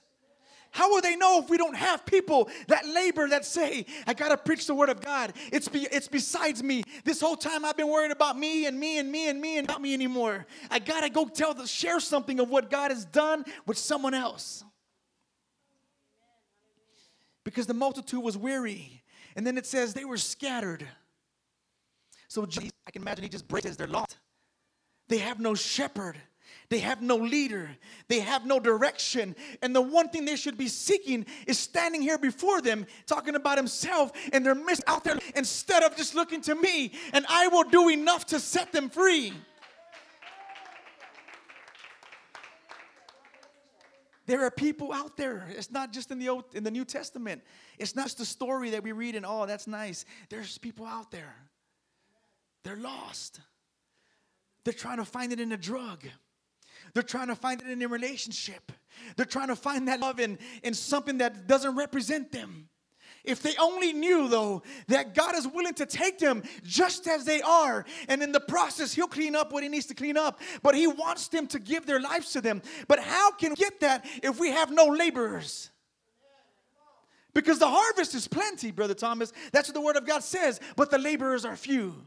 How 0.71 0.89
will 0.89 1.01
they 1.01 1.17
know 1.17 1.39
if 1.39 1.49
we 1.49 1.57
don't 1.57 1.75
have 1.75 2.05
people 2.05 2.49
that 2.67 2.87
labor 2.87 3.27
that 3.27 3.45
say, 3.45 3.85
I 4.07 4.13
got 4.13 4.29
to 4.29 4.37
preach 4.37 4.67
the 4.67 4.73
word 4.73 4.87
of 4.87 5.01
God? 5.01 5.33
It's, 5.51 5.67
be, 5.67 5.85
it's 5.91 6.07
besides 6.07 6.63
me. 6.63 6.83
This 7.03 7.19
whole 7.19 7.35
time 7.35 7.65
I've 7.65 7.75
been 7.75 7.89
worried 7.89 8.11
about 8.11 8.39
me 8.39 8.65
and 8.65 8.79
me 8.79 8.97
and 8.97 9.11
me 9.11 9.27
and 9.27 9.41
me 9.41 9.57
and 9.57 9.67
not 9.67 9.81
me 9.81 9.93
anymore. 9.93 10.45
I 10.69 10.79
got 10.79 11.01
to 11.01 11.09
go 11.09 11.25
tell, 11.25 11.53
the, 11.53 11.67
share 11.67 11.99
something 11.99 12.39
of 12.39 12.49
what 12.49 12.71
God 12.71 12.89
has 12.89 13.03
done 13.03 13.43
with 13.65 13.77
someone 13.77 14.13
else. 14.13 14.63
Because 17.43 17.67
the 17.67 17.73
multitude 17.73 18.23
was 18.23 18.37
weary. 18.37 19.03
And 19.35 19.45
then 19.45 19.57
it 19.57 19.65
says 19.65 19.93
they 19.93 20.05
were 20.05 20.17
scattered. 20.17 20.87
So 22.29 22.45
Jesus, 22.45 22.71
I 22.87 22.91
can 22.91 23.01
imagine 23.01 23.23
he 23.23 23.29
just 23.29 23.47
breaks 23.47 23.75
their 23.75 23.87
lot. 23.87 24.15
They 25.09 25.17
have 25.17 25.41
no 25.41 25.53
shepherd. 25.53 26.15
They 26.71 26.79
have 26.79 27.01
no 27.01 27.17
leader. 27.17 27.69
They 28.07 28.21
have 28.21 28.45
no 28.45 28.57
direction. 28.57 29.35
And 29.61 29.75
the 29.75 29.81
one 29.81 30.07
thing 30.07 30.23
they 30.23 30.37
should 30.37 30.57
be 30.57 30.69
seeking 30.69 31.25
is 31.45 31.59
standing 31.59 32.01
here 32.01 32.17
before 32.17 32.61
them, 32.61 32.87
talking 33.05 33.35
about 33.35 33.57
himself, 33.57 34.13
and 34.31 34.45
they're 34.45 34.55
missed 34.55 34.85
out 34.87 35.03
there 35.03 35.19
instead 35.35 35.83
of 35.83 35.97
just 35.97 36.15
looking 36.15 36.39
to 36.43 36.55
me, 36.55 36.93
and 37.11 37.25
I 37.27 37.49
will 37.49 37.65
do 37.65 37.89
enough 37.89 38.27
to 38.27 38.39
set 38.39 38.71
them 38.71 38.89
free. 38.89 39.33
There 44.25 44.45
are 44.45 44.51
people 44.51 44.93
out 44.93 45.17
there. 45.17 45.47
It's 45.49 45.71
not 45.71 45.91
just 45.91 46.09
in 46.09 46.19
the 46.19 46.29
Old, 46.29 46.45
in 46.53 46.63
the 46.63 46.71
New 46.71 46.85
Testament. 46.85 47.41
It's 47.79 47.97
not 47.97 48.05
just 48.05 48.19
the 48.19 48.25
story 48.25 48.69
that 48.69 48.81
we 48.81 48.93
read 48.93 49.15
and 49.17 49.25
oh, 49.25 49.45
that's 49.45 49.67
nice. 49.67 50.05
There's 50.29 50.57
people 50.57 50.85
out 50.85 51.11
there. 51.11 51.35
They're 52.63 52.77
lost. 52.77 53.41
They're 54.63 54.73
trying 54.73 54.99
to 54.99 55.05
find 55.05 55.33
it 55.33 55.41
in 55.41 55.51
a 55.51 55.57
drug. 55.57 56.05
They're 56.93 57.03
trying 57.03 57.27
to 57.27 57.35
find 57.35 57.61
it 57.61 57.67
in 57.67 57.81
a 57.81 57.87
relationship. 57.87 58.71
They're 59.15 59.25
trying 59.25 59.47
to 59.47 59.55
find 59.55 59.87
that 59.87 59.99
love 59.99 60.19
in, 60.19 60.37
in 60.63 60.73
something 60.73 61.19
that 61.19 61.47
doesn't 61.47 61.75
represent 61.75 62.31
them. 62.31 62.67
If 63.23 63.43
they 63.43 63.53
only 63.59 63.93
knew, 63.93 64.27
though, 64.27 64.63
that 64.87 65.13
God 65.13 65.35
is 65.35 65.47
willing 65.47 65.75
to 65.75 65.85
take 65.85 66.17
them 66.17 66.41
just 66.63 67.07
as 67.07 67.23
they 67.23 67.41
are, 67.41 67.85
and 68.07 68.23
in 68.23 68.31
the 68.31 68.39
process, 68.39 68.93
He'll 68.93 69.07
clean 69.07 69.35
up 69.35 69.53
what 69.53 69.63
He 69.63 69.69
needs 69.69 69.85
to 69.87 69.93
clean 69.93 70.17
up, 70.17 70.39
but 70.63 70.73
He 70.73 70.87
wants 70.87 71.27
them 71.27 71.45
to 71.47 71.59
give 71.59 71.85
their 71.85 71.99
lives 71.99 72.31
to 72.33 72.41
them. 72.41 72.61
But 72.87 72.99
how 72.99 73.31
can 73.31 73.51
we 73.51 73.55
get 73.57 73.79
that 73.81 74.05
if 74.23 74.39
we 74.39 74.49
have 74.49 74.71
no 74.71 74.85
laborers? 74.85 75.69
Because 77.33 77.59
the 77.59 77.69
harvest 77.69 78.15
is 78.15 78.27
plenty, 78.27 78.71
Brother 78.71 78.93
Thomas. 78.93 79.31
That's 79.53 79.69
what 79.69 79.75
the 79.75 79.81
Word 79.81 79.97
of 79.97 80.05
God 80.05 80.23
says, 80.23 80.59
but 80.75 80.91
the 80.91 80.97
laborers 80.97 81.45
are 81.45 81.55
few. 81.55 82.03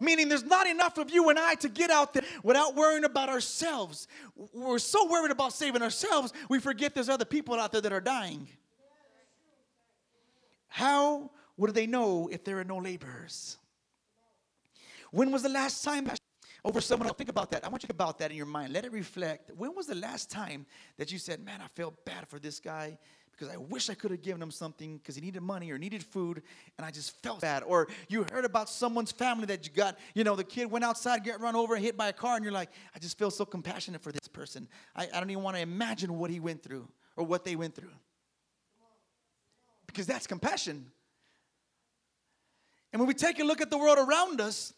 Meaning, 0.00 0.28
there's 0.28 0.44
not 0.44 0.66
enough 0.66 0.98
of 0.98 1.10
you 1.10 1.28
and 1.28 1.38
I 1.38 1.54
to 1.56 1.68
get 1.68 1.90
out 1.90 2.14
there 2.14 2.24
without 2.42 2.74
worrying 2.74 3.04
about 3.04 3.28
ourselves. 3.28 4.08
We're 4.52 4.78
so 4.78 5.08
worried 5.08 5.30
about 5.30 5.52
saving 5.52 5.82
ourselves, 5.82 6.32
we 6.48 6.60
forget 6.60 6.94
there's 6.94 7.08
other 7.08 7.24
people 7.24 7.54
out 7.54 7.72
there 7.72 7.80
that 7.80 7.92
are 7.92 8.00
dying. 8.00 8.48
How 10.68 11.30
would 11.56 11.72
they 11.74 11.86
know 11.86 12.28
if 12.32 12.44
there 12.44 12.58
are 12.58 12.64
no 12.64 12.78
laborers? 12.78 13.58
When 15.12 15.30
was 15.30 15.44
the 15.44 15.48
last 15.48 15.84
time 15.84 16.10
over 16.64 16.80
someone 16.80 17.06
else? 17.06 17.16
Think 17.16 17.30
about 17.30 17.52
that. 17.52 17.64
I 17.64 17.68
want 17.68 17.84
you 17.84 17.86
to 17.86 17.92
think 17.92 18.02
about 18.02 18.18
that 18.18 18.32
in 18.32 18.36
your 18.36 18.46
mind. 18.46 18.72
Let 18.72 18.84
it 18.84 18.90
reflect. 18.90 19.52
When 19.56 19.76
was 19.76 19.86
the 19.86 19.94
last 19.94 20.30
time 20.30 20.66
that 20.96 21.12
you 21.12 21.18
said, 21.18 21.44
Man, 21.44 21.60
I 21.62 21.68
felt 21.76 22.04
bad 22.04 22.26
for 22.26 22.40
this 22.40 22.58
guy? 22.58 22.98
Because 23.36 23.52
I 23.52 23.56
wish 23.56 23.90
I 23.90 23.94
could 23.94 24.10
have 24.10 24.22
given 24.22 24.40
him 24.40 24.50
something 24.50 24.98
because 24.98 25.14
he 25.14 25.20
needed 25.20 25.42
money 25.42 25.70
or 25.70 25.78
needed 25.78 26.02
food 26.02 26.42
and 26.78 26.86
I 26.86 26.90
just 26.90 27.22
felt 27.22 27.40
bad. 27.40 27.62
Or 27.62 27.88
you 28.08 28.24
heard 28.30 28.44
about 28.44 28.68
someone's 28.68 29.12
family 29.12 29.46
that 29.46 29.66
you 29.66 29.72
got, 29.72 29.98
you 30.14 30.24
know, 30.24 30.36
the 30.36 30.44
kid 30.44 30.70
went 30.70 30.84
outside, 30.84 31.24
get 31.24 31.40
run 31.40 31.56
over, 31.56 31.76
hit 31.76 31.96
by 31.96 32.08
a 32.08 32.12
car, 32.12 32.36
and 32.36 32.44
you're 32.44 32.52
like, 32.52 32.70
I 32.94 32.98
just 32.98 33.18
feel 33.18 33.30
so 33.30 33.44
compassionate 33.44 34.02
for 34.02 34.12
this 34.12 34.28
person. 34.28 34.68
I, 34.94 35.08
I 35.12 35.20
don't 35.20 35.30
even 35.30 35.42
want 35.42 35.56
to 35.56 35.62
imagine 35.62 36.18
what 36.18 36.30
he 36.30 36.40
went 36.40 36.62
through 36.62 36.88
or 37.16 37.24
what 37.24 37.44
they 37.44 37.56
went 37.56 37.74
through. 37.74 37.92
Because 39.86 40.06
that's 40.06 40.26
compassion. 40.26 40.86
And 42.94 43.00
when 43.00 43.08
we 43.08 43.14
take 43.14 43.40
a 43.40 43.44
look 43.44 43.60
at 43.60 43.70
the 43.70 43.76
world 43.76 43.98
around 43.98 44.40
us, 44.40 44.72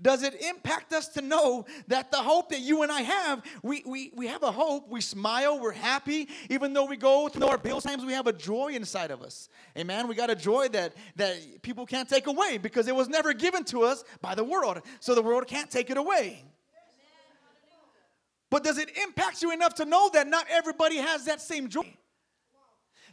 does 0.00 0.22
it 0.22 0.42
impact 0.42 0.92
us 0.92 1.08
to 1.08 1.22
know 1.22 1.64
that 1.88 2.10
the 2.10 2.18
hope 2.18 2.50
that 2.50 2.60
you 2.60 2.82
and 2.82 2.92
I 2.92 3.00
have, 3.00 3.42
we, 3.62 3.82
we, 3.86 4.12
we 4.14 4.26
have 4.26 4.42
a 4.42 4.52
hope, 4.52 4.90
we 4.90 5.00
smile, 5.00 5.58
we're 5.58 5.72
happy, 5.72 6.28
even 6.50 6.74
though 6.74 6.84
we 6.84 6.98
go 6.98 7.30
through 7.30 7.46
our 7.46 7.56
bills, 7.56 7.84
times 7.84 8.04
we 8.04 8.12
have 8.12 8.26
a 8.26 8.32
joy 8.34 8.72
inside 8.74 9.10
of 9.10 9.22
us. 9.22 9.48
Amen. 9.78 10.06
We 10.06 10.14
got 10.14 10.28
a 10.28 10.34
joy 10.34 10.68
that, 10.68 10.92
that 11.16 11.62
people 11.62 11.86
can't 11.86 12.10
take 12.10 12.26
away 12.26 12.58
because 12.58 12.88
it 12.88 12.94
was 12.94 13.08
never 13.08 13.32
given 13.32 13.64
to 13.64 13.84
us 13.84 14.04
by 14.20 14.34
the 14.34 14.44
world. 14.44 14.82
So 15.00 15.14
the 15.14 15.22
world 15.22 15.46
can't 15.46 15.70
take 15.70 15.88
it 15.88 15.96
away. 15.96 16.44
But 18.50 18.64
does 18.64 18.76
it 18.76 18.90
impact 19.02 19.40
you 19.40 19.50
enough 19.50 19.76
to 19.76 19.86
know 19.86 20.10
that 20.12 20.28
not 20.28 20.44
everybody 20.50 20.98
has 20.98 21.24
that 21.24 21.40
same 21.40 21.70
joy? 21.70 21.90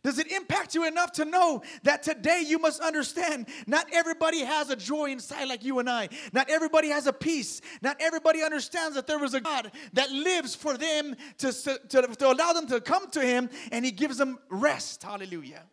Does 0.04 0.18
it 0.18 0.32
impact 0.32 0.76
you 0.76 0.88
enough 0.88 1.12
to 1.14 1.26
know 1.26 1.62
that 1.84 2.04
today 2.04 2.44
you 2.46 2.58
must 2.60 2.82
understand 2.82 3.48
not 3.68 3.86
everybody 3.92 4.40
has 4.40 4.70
a 4.70 4.76
joy 4.76 5.12
inside 5.12 5.46
like 5.46 5.64
you 5.64 5.80
and 5.80 5.90
I. 5.90 6.10
Not 6.32 6.50
everybody 6.50 6.90
has 6.90 7.08
a 7.08 7.14
peace. 7.14 7.62
Not 7.82 7.98
everybody 8.00 8.42
understands 8.42 8.96
that 8.96 9.08
there 9.08 9.20
was 9.20 9.34
a 9.34 9.42
God 9.42 9.72
that 9.94 10.12
lives 10.12 10.56
for 10.56 10.78
them 10.78 11.16
to, 11.40 11.52
to, 11.52 12.02
to 12.02 12.32
allow 12.32 12.54
them 12.54 12.68
to 12.68 12.80
come 12.80 13.10
to 13.12 13.22
Him 13.22 13.50
and 13.72 13.84
He 13.84 13.92
gives 13.92 14.18
them 14.18 14.40
rest. 14.50 15.04
Hallelujah. 15.04 15.64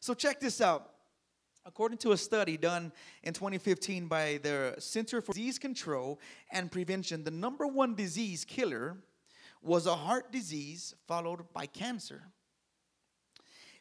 So, 0.00 0.12
check 0.12 0.38
this 0.40 0.60
out. 0.60 0.90
According 1.66 1.96
to 1.98 2.12
a 2.12 2.16
study 2.18 2.58
done 2.58 2.92
in 3.22 3.32
2015 3.32 4.06
by 4.06 4.38
the 4.42 4.74
Center 4.78 5.22
for 5.22 5.32
Disease 5.32 5.58
Control 5.58 6.20
and 6.50 6.70
Prevention, 6.70 7.24
the 7.24 7.30
number 7.30 7.66
one 7.66 7.94
disease 7.94 8.44
killer 8.44 8.98
was 9.64 9.86
a 9.86 9.94
heart 9.94 10.30
disease 10.30 10.94
followed 11.06 11.52
by 11.52 11.66
cancer. 11.66 12.22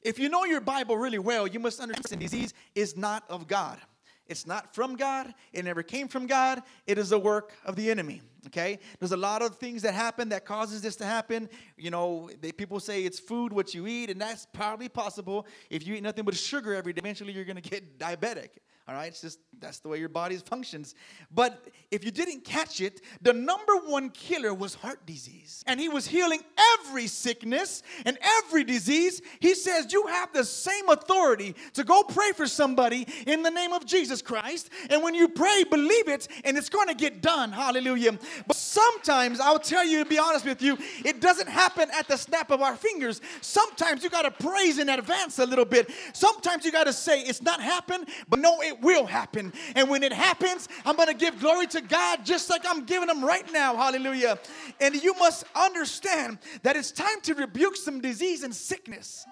If 0.01 0.19
you 0.19 0.29
know 0.29 0.43
your 0.43 0.61
Bible 0.61 0.97
really 0.97 1.19
well, 1.19 1.47
you 1.47 1.59
must 1.59 1.79
understand 1.79 2.21
disease 2.21 2.53
is 2.75 2.97
not 2.97 3.23
of 3.29 3.47
God. 3.47 3.79
It's 4.25 4.47
not 4.47 4.73
from 4.73 4.95
God. 4.95 5.33
It 5.51 5.65
never 5.65 5.83
came 5.83 6.07
from 6.07 6.27
God. 6.27 6.63
It 6.87 6.97
is 6.97 7.11
a 7.11 7.19
work 7.19 7.51
of 7.65 7.75
the 7.75 7.91
enemy. 7.91 8.21
Okay? 8.47 8.79
There's 8.99 9.11
a 9.11 9.17
lot 9.17 9.41
of 9.41 9.57
things 9.57 9.81
that 9.81 9.93
happen 9.93 10.29
that 10.29 10.45
causes 10.45 10.81
this 10.81 10.95
to 10.97 11.05
happen. 11.05 11.49
You 11.77 11.91
know, 11.91 12.29
they, 12.41 12.51
people 12.51 12.79
say 12.79 13.03
it's 13.03 13.19
food 13.19 13.51
what 13.51 13.73
you 13.73 13.85
eat, 13.85 14.09
and 14.09 14.19
that's 14.19 14.47
probably 14.53 14.87
possible. 14.87 15.45
If 15.69 15.85
you 15.85 15.95
eat 15.95 16.03
nothing 16.03 16.23
but 16.23 16.35
sugar 16.35 16.73
every 16.73 16.93
day, 16.93 16.99
eventually 16.99 17.33
you're 17.33 17.45
going 17.45 17.61
to 17.61 17.69
get 17.69 17.99
diabetic. 17.99 18.49
All 18.85 18.95
right, 18.95 19.07
it's 19.07 19.21
just 19.21 19.39
that's 19.59 19.79
the 19.79 19.87
way 19.87 19.97
your 19.97 20.09
body 20.09 20.35
functions. 20.35 20.93
But 21.33 21.69
if 21.89 22.03
you 22.03 22.11
didn't 22.11 22.43
catch 22.43 22.81
it, 22.81 22.99
the 23.21 23.31
number 23.31 23.77
one 23.77 24.09
killer 24.09 24.53
was 24.53 24.75
heart 24.75 25.05
disease. 25.05 25.63
And 25.67 25.79
he 25.79 25.87
was 25.87 26.05
healing 26.05 26.41
every 26.79 27.07
sickness 27.07 27.81
and 28.05 28.17
every 28.21 28.65
disease. 28.65 29.21
He 29.39 29.55
says, 29.55 29.93
You 29.93 30.07
have 30.07 30.33
the 30.33 30.43
same 30.43 30.89
authority 30.89 31.55
to 31.75 31.85
go 31.85 32.03
pray 32.03 32.33
for 32.33 32.45
somebody 32.45 33.07
in 33.25 33.41
the 33.41 33.51
name 33.51 33.71
of 33.71 33.85
Jesus 33.85 34.21
Christ. 34.21 34.69
And 34.89 35.01
when 35.01 35.15
you 35.15 35.29
pray, 35.29 35.63
believe 35.63 36.09
it, 36.09 36.27
and 36.43 36.57
it's 36.57 36.69
going 36.69 36.89
to 36.89 36.95
get 36.95 37.21
done. 37.21 37.53
Hallelujah. 37.53 38.19
But 38.47 38.57
sometimes, 38.57 39.39
I'll 39.39 39.59
tell 39.59 39.85
you 39.85 40.03
to 40.03 40.09
be 40.09 40.19
honest 40.19 40.43
with 40.43 40.61
you, 40.61 40.77
it 41.05 41.21
doesn't 41.21 41.47
happen 41.47 41.89
at 41.97 42.09
the 42.09 42.17
snap 42.17 42.51
of 42.51 42.61
our 42.61 42.75
fingers. 42.75 43.21
Sometimes 43.39 44.03
you 44.03 44.09
got 44.09 44.23
to 44.23 44.31
praise 44.43 44.77
in 44.77 44.89
advance 44.89 45.39
a 45.39 45.45
little 45.45 45.63
bit. 45.63 45.89
Sometimes 46.11 46.65
you 46.65 46.71
got 46.73 46.85
to 46.85 46.93
say, 46.93 47.21
It's 47.21 47.41
not 47.41 47.61
happened, 47.61 48.09
but 48.27 48.39
no, 48.39 48.61
it 48.61 48.72
will 48.81 49.05
happen. 49.05 49.53
And 49.75 49.89
when 49.89 50.03
it 50.03 50.13
happens, 50.13 50.67
I'm 50.85 50.95
going 50.95 51.07
to 51.07 51.13
give 51.13 51.39
glory 51.39 51.67
to 51.67 51.81
God 51.81 52.25
just 52.25 52.49
like 52.49 52.61
I'm 52.67 52.85
giving 52.85 53.07
them 53.07 53.23
right 53.23 53.51
now. 53.51 53.75
Hallelujah. 53.75 54.39
And 54.79 54.95
you 55.01 55.13
must 55.15 55.45
understand 55.55 56.39
that 56.63 56.75
it's 56.75 56.91
time 56.91 57.21
to 57.23 57.33
rebuke 57.33 57.75
some 57.75 58.01
disease 58.01 58.43
and 58.43 58.53
sickness. 58.53 59.25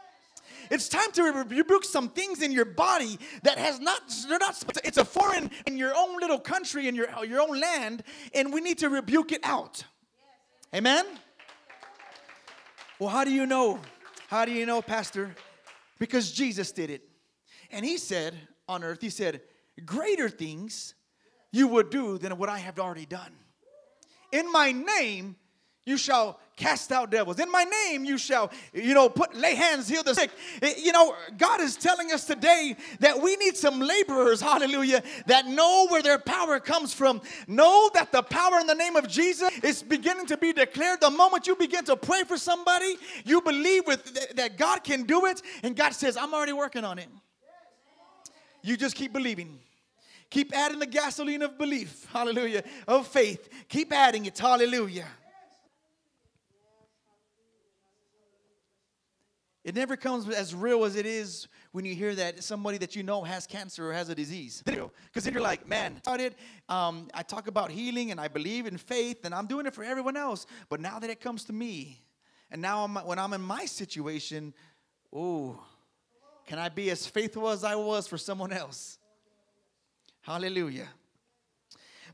It's 0.70 0.88
time 0.88 1.12
to 1.14 1.24
rebuke 1.24 1.84
some 1.84 2.08
things 2.08 2.42
in 2.42 2.54
your 2.54 2.64
body 2.66 3.20
that 3.44 3.58
has 3.58 3.80
not, 3.82 4.02
they're 4.30 4.40
not, 4.40 4.64
it's 4.86 4.98
a 4.98 5.04
foreign 5.04 5.52
in 5.68 5.78
your 5.78 5.94
own 5.96 6.18
little 6.20 6.40
country, 6.40 6.88
in 6.88 6.96
your, 6.96 7.08
your 7.26 7.42
own 7.42 7.60
land, 7.60 8.04
and 8.34 8.54
we 8.54 8.62
need 8.62 8.78
to 8.78 8.90
rebuke 8.90 9.34
it 9.34 9.42
out. 9.44 9.84
Amen? 10.74 11.06
Well, 13.00 13.10
how 13.10 13.26
do 13.26 13.32
you 13.32 13.46
know? 13.46 13.80
How 14.30 14.46
do 14.46 14.54
you 14.54 14.66
know, 14.66 14.82
Pastor? 14.82 15.36
Because 16.00 16.32
Jesus 16.32 16.72
did 16.72 16.90
it. 16.90 17.02
And 17.70 17.86
he 17.86 17.98
said 17.98 18.36
on 18.72 18.84
earth, 18.84 19.02
he 19.02 19.10
said, 19.10 19.42
greater 19.86 20.30
things 20.30 20.96
you 21.52 21.68
would 21.68 21.90
do 21.90 22.18
than 22.18 22.38
what 22.38 22.50
I 22.50 22.58
have 22.60 22.80
already 22.80 23.06
done. 23.06 23.32
In 24.32 24.52
my 24.52 24.72
name, 24.72 25.36
you 25.86 25.98
shall 25.98 26.40
cast 26.56 26.92
out 26.92 27.10
devils. 27.10 27.40
In 27.40 27.52
my 27.52 27.64
name, 27.64 28.06
you 28.06 28.18
shall, 28.18 28.52
you 28.72 28.94
know, 28.94 29.10
put 29.10 29.36
lay 29.36 29.56
hands, 29.56 29.90
heal 29.90 30.04
the 30.04 30.14
sick. 30.14 30.30
Eh, 30.62 30.76
you 30.78 30.92
know, 30.92 31.16
God 31.38 31.60
is 31.60 31.76
telling 31.76 32.12
us 32.12 32.26
today 32.26 32.76
that 33.00 33.20
we 33.20 33.36
need 33.38 33.58
some 33.58 33.80
laborers, 33.80 34.40
hallelujah, 34.52 35.02
that 35.26 35.48
know 35.48 35.88
where 35.88 36.04
their 36.04 36.20
power 36.20 36.60
comes 36.60 36.94
from. 36.94 37.20
Know 37.48 37.90
that 37.96 38.12
the 38.12 38.22
power 38.22 38.60
in 38.60 38.68
the 38.68 38.76
name 38.76 38.96
of 38.96 39.08
Jesus 39.08 39.50
is 39.64 39.82
beginning 39.82 40.28
to 40.28 40.38
be 40.38 40.54
declared. 40.54 41.02
The 41.02 41.10
moment 41.10 41.48
you 41.48 41.56
begin 41.56 41.84
to 41.86 41.96
pray 41.96 42.24
for 42.24 42.38
somebody, 42.38 42.96
you 43.26 43.42
believe 43.42 43.88
with 43.88 44.36
that 44.36 44.58
God 44.58 44.84
can 44.84 45.04
do 45.04 45.26
it, 45.26 45.42
and 45.64 45.76
God 45.76 45.94
says, 45.94 46.16
I'm 46.16 46.34
already 46.34 46.54
working 46.54 46.86
on 46.86 47.00
it. 47.00 47.10
You 48.62 48.78
just 48.78 48.96
keep 48.96 49.14
believing. 49.14 49.60
Keep 50.30 50.54
adding 50.56 50.80
the 50.80 50.86
gasoline 50.86 51.42
of 51.42 51.58
belief, 51.58 52.08
hallelujah, 52.14 52.64
of 52.88 53.06
faith. 53.08 53.50
Keep 53.68 53.92
adding 53.92 54.26
it, 54.26 54.38
hallelujah. 54.38 55.08
It 59.64 59.76
never 59.76 59.96
comes 59.96 60.28
as 60.28 60.56
real 60.56 60.86
as 60.86 60.96
it 60.96 61.06
is 61.06 61.48
when 61.72 61.86
you 61.86 61.94
hear 61.94 62.16
that 62.16 62.44
somebody 62.44 62.80
that 62.80 62.96
you 62.96 63.04
know 63.04 63.22
has 63.22 63.46
cancer 63.46 63.90
or 63.90 63.94
has 63.94 64.10
a 64.10 64.16
disease. 64.16 64.64
Because 64.66 65.24
then 65.24 65.34
you're 65.34 65.44
like, 65.44 65.68
man, 65.68 65.98
started. 65.98 66.34
Um, 66.68 67.10
I 67.14 67.22
talk 67.22 67.48
about 67.48 67.70
healing 67.70 68.10
and 68.10 68.20
I 68.20 68.28
believe 68.28 68.66
in 68.66 68.78
faith 68.78 69.24
and 69.24 69.36
I'm 69.36 69.46
doing 69.46 69.68
it 69.68 69.76
for 69.76 69.84
everyone 69.84 70.18
else. 70.18 70.48
But 70.70 70.80
now 70.80 70.98
that 70.98 71.12
it 71.12 71.22
comes 71.22 71.44
to 71.46 71.54
me, 71.54 72.02
and 72.50 72.60
now 72.60 72.84
I'm, 72.84 72.96
when 72.96 73.20
I'm 73.20 73.34
in 73.34 73.42
my 73.42 73.66
situation, 73.66 74.54
oh, 75.14 75.64
can 76.52 76.60
I 76.60 76.68
be 76.68 76.90
as 76.90 77.08
faithful 77.08 77.48
as 77.48 77.64
I 77.64 77.76
was 77.76 78.10
for 78.10 78.18
someone 78.18 78.52
else? 78.52 79.00
Hallelujah. 80.20 80.90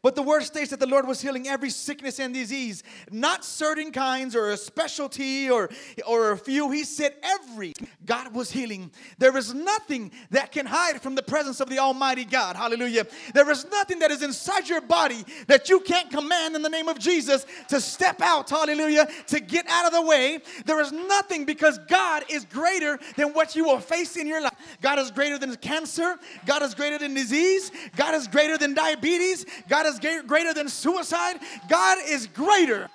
But 0.02 0.16
the 0.16 0.22
word 0.22 0.44
states 0.44 0.70
that 0.72 0.80
the 0.80 0.88
Lord 0.88 1.08
was 1.08 1.22
healing 1.22 1.48
every 1.48 1.70
sickness 1.70 2.20
and 2.20 2.34
disease, 2.34 2.84
not 3.12 3.44
certain 3.44 3.92
kinds 3.92 4.36
or 4.36 4.52
a 4.52 4.58
specialty 4.58 5.50
or, 5.50 5.70
or 6.06 6.32
a 6.32 6.38
few. 6.38 6.72
He 6.72 6.84
said 6.84 7.16
every 7.24 7.74
God 8.06 8.34
was 8.34 8.52
healing. 8.52 8.92
There 9.18 9.36
is 9.38 9.54
nothing 9.54 10.12
that 10.32 10.52
can 10.52 10.66
hide 10.66 11.02
from 11.02 11.16
the 11.16 11.24
presence 11.24 11.60
of 11.60 11.70
the 11.70 11.80
Almighty 11.80 12.26
God. 12.26 12.56
Hallelujah. 12.56 13.08
There 13.34 13.50
is 13.50 13.66
nothing 13.70 14.00
that 14.00 14.12
is 14.12 14.24
inside 14.24 14.70
your 14.70 14.82
body 14.82 15.26
that 15.48 15.70
you 15.70 15.80
can't 15.80 16.10
command 16.10 16.56
in 16.56 16.62
the 16.62 16.70
name 16.70 16.88
of 16.88 17.00
Jesus 17.00 17.46
to 17.70 17.82
step 17.82 18.22
out. 18.22 18.50
Hallelujah. 18.50 19.08
To 19.28 19.40
get 19.40 19.66
out 19.68 19.86
of 19.86 19.94
the 19.94 20.02
way. 20.02 20.40
There 20.66 20.80
is 20.80 20.92
nothing 20.92 21.46
because 21.46 21.80
God 21.88 22.24
is 22.30 22.46
greater 22.46 23.00
than 23.16 23.34
what 23.34 23.56
you 23.56 23.66
will 23.66 23.80
face 23.80 24.16
in 24.16 24.28
your 24.28 24.42
life. 24.42 24.54
God 24.82 25.00
is 25.00 25.12
greater 25.12 25.38
than 25.38 25.56
cancer. 25.58 26.18
God 26.46 26.62
is 26.62 26.74
greater 26.76 26.98
than 26.98 27.14
disease. 27.14 27.72
God 27.96 28.16
is 28.16 28.28
greater 28.28 28.58
than 28.58 28.74
diabetes. 28.74 29.46
God 29.68 29.86
is 29.88 30.00
greater 30.00 30.54
than 30.54 30.70
suicide. 30.70 31.38
God 31.70 31.98
is 32.08 32.28
greater. 32.28 32.90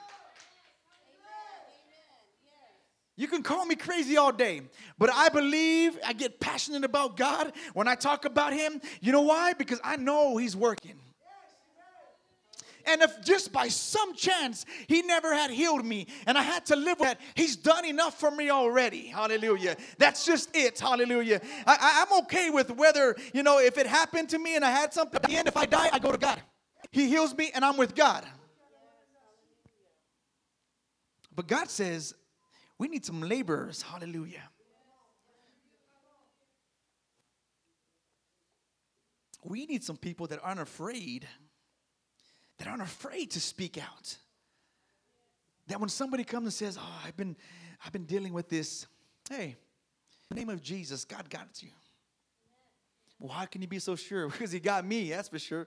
You 3.16 3.28
can 3.28 3.42
call 3.42 3.66
me 3.66 3.74
crazy 3.74 4.16
all 4.16 4.32
day, 4.32 4.62
but 4.98 5.10
I 5.12 5.28
believe 5.28 5.98
I 6.04 6.12
get 6.12 6.40
passionate 6.40 6.84
about 6.84 7.16
God 7.16 7.52
when 7.74 7.86
I 7.86 7.94
talk 7.94 8.24
about 8.24 8.52
Him. 8.52 8.80
You 9.00 9.12
know 9.12 9.20
why? 9.20 9.52
Because 9.52 9.80
I 9.84 9.96
know 9.96 10.38
He's 10.38 10.56
working. 10.56 10.98
And 12.84 13.02
if 13.02 13.22
just 13.22 13.52
by 13.52 13.68
some 13.68 14.14
chance 14.14 14.66
he 14.88 15.02
never 15.02 15.32
had 15.32 15.50
healed 15.50 15.84
me 15.84 16.06
and 16.26 16.36
I 16.36 16.42
had 16.42 16.66
to 16.66 16.76
live 16.76 16.98
with 16.98 17.08
that, 17.08 17.20
he's 17.34 17.56
done 17.56 17.84
enough 17.84 18.18
for 18.18 18.30
me 18.30 18.50
already. 18.50 19.06
Hallelujah. 19.06 19.76
That's 19.98 20.26
just 20.26 20.54
it. 20.54 20.80
Hallelujah. 20.80 21.40
I, 21.66 22.04
am 22.10 22.24
okay 22.24 22.50
with 22.50 22.70
whether, 22.72 23.16
you 23.32 23.42
know, 23.42 23.60
if 23.60 23.78
it 23.78 23.86
happened 23.86 24.30
to 24.30 24.38
me 24.38 24.56
and 24.56 24.64
I 24.64 24.70
had 24.70 24.92
something, 24.92 25.16
at 25.16 25.22
the 25.22 25.36
end, 25.36 25.48
if 25.48 25.56
I 25.56 25.66
die, 25.66 25.90
I 25.92 25.98
go 25.98 26.10
to 26.10 26.18
God. 26.18 26.42
He 26.92 27.08
heals 27.08 27.34
me 27.34 27.50
and 27.54 27.64
I'm 27.64 27.78
with 27.78 27.94
God. 27.94 28.24
But 31.34 31.46
God 31.46 31.70
says, 31.70 32.14
we 32.78 32.88
need 32.88 33.04
some 33.04 33.22
laborers. 33.22 33.80
Hallelujah. 33.80 34.42
We 39.42 39.66
need 39.66 39.82
some 39.82 39.96
people 39.96 40.26
that 40.28 40.38
aren't 40.42 40.60
afraid, 40.60 41.26
that 42.58 42.68
aren't 42.68 42.82
afraid 42.82 43.30
to 43.32 43.40
speak 43.40 43.78
out. 43.78 44.16
That 45.68 45.80
when 45.80 45.88
somebody 45.88 46.24
comes 46.24 46.44
and 46.44 46.52
says, 46.52 46.78
Oh, 46.80 47.00
I've 47.04 47.16
been, 47.16 47.36
I've 47.84 47.92
been 47.92 48.04
dealing 48.04 48.32
with 48.32 48.48
this, 48.48 48.86
hey, 49.28 49.44
in 49.44 49.56
the 50.28 50.34
name 50.36 50.48
of 50.48 50.62
Jesus, 50.62 51.04
God 51.04 51.28
got 51.28 51.62
you. 51.62 51.70
Well, 53.18 53.32
how 53.32 53.46
can 53.46 53.62
you 53.62 53.68
be 53.68 53.78
so 53.78 53.96
sure? 53.96 54.28
Because 54.30 54.52
He 54.52 54.60
got 54.60 54.84
me, 54.84 55.10
that's 55.10 55.28
for 55.28 55.38
sure. 55.38 55.66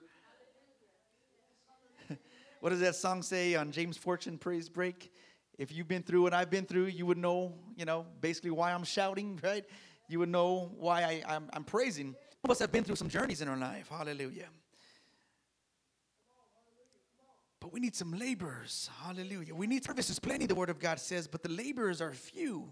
What 2.65 2.71
does 2.71 2.79
that 2.79 2.95
song 2.95 3.21
say 3.21 3.53
on 3.53 3.71
James 3.71 3.95
Fortune 3.95 4.39
Praise 4.39 4.69
Break? 4.69 5.13
If 5.59 5.71
you've 5.71 5.87
been 5.87 6.01
through 6.01 6.23
what 6.23 6.33
I've 6.33 6.49
been 6.49 6.65
through, 6.65 6.85
you 6.85 7.05
would 7.05 7.19
know, 7.19 7.53
you 7.77 7.85
know, 7.85 8.07
basically 8.21 8.49
why 8.49 8.73
I'm 8.73 8.83
shouting, 8.83 9.39
right? 9.43 9.63
You 10.09 10.17
would 10.17 10.29
know 10.29 10.71
why 10.75 11.03
I, 11.03 11.35
I'm, 11.35 11.47
I'm 11.53 11.63
praising. 11.63 12.15
Some 12.15 12.39
of 12.45 12.49
us 12.49 12.57
have 12.57 12.71
been 12.71 12.83
through 12.83 12.95
some 12.95 13.07
journeys 13.07 13.41
in 13.41 13.47
our 13.47 13.55
life. 13.55 13.89
Hallelujah. 13.89 14.47
But 17.59 17.71
we 17.71 17.79
need 17.79 17.95
some 17.95 18.13
laborers. 18.13 18.89
Hallelujah. 19.03 19.53
We 19.53 19.67
need 19.67 19.83
services 19.83 20.17
plenty, 20.17 20.47
the 20.47 20.55
word 20.55 20.71
of 20.71 20.79
God 20.79 20.99
says, 20.99 21.27
but 21.27 21.43
the 21.43 21.49
laborers 21.49 22.01
are 22.01 22.13
few. 22.13 22.67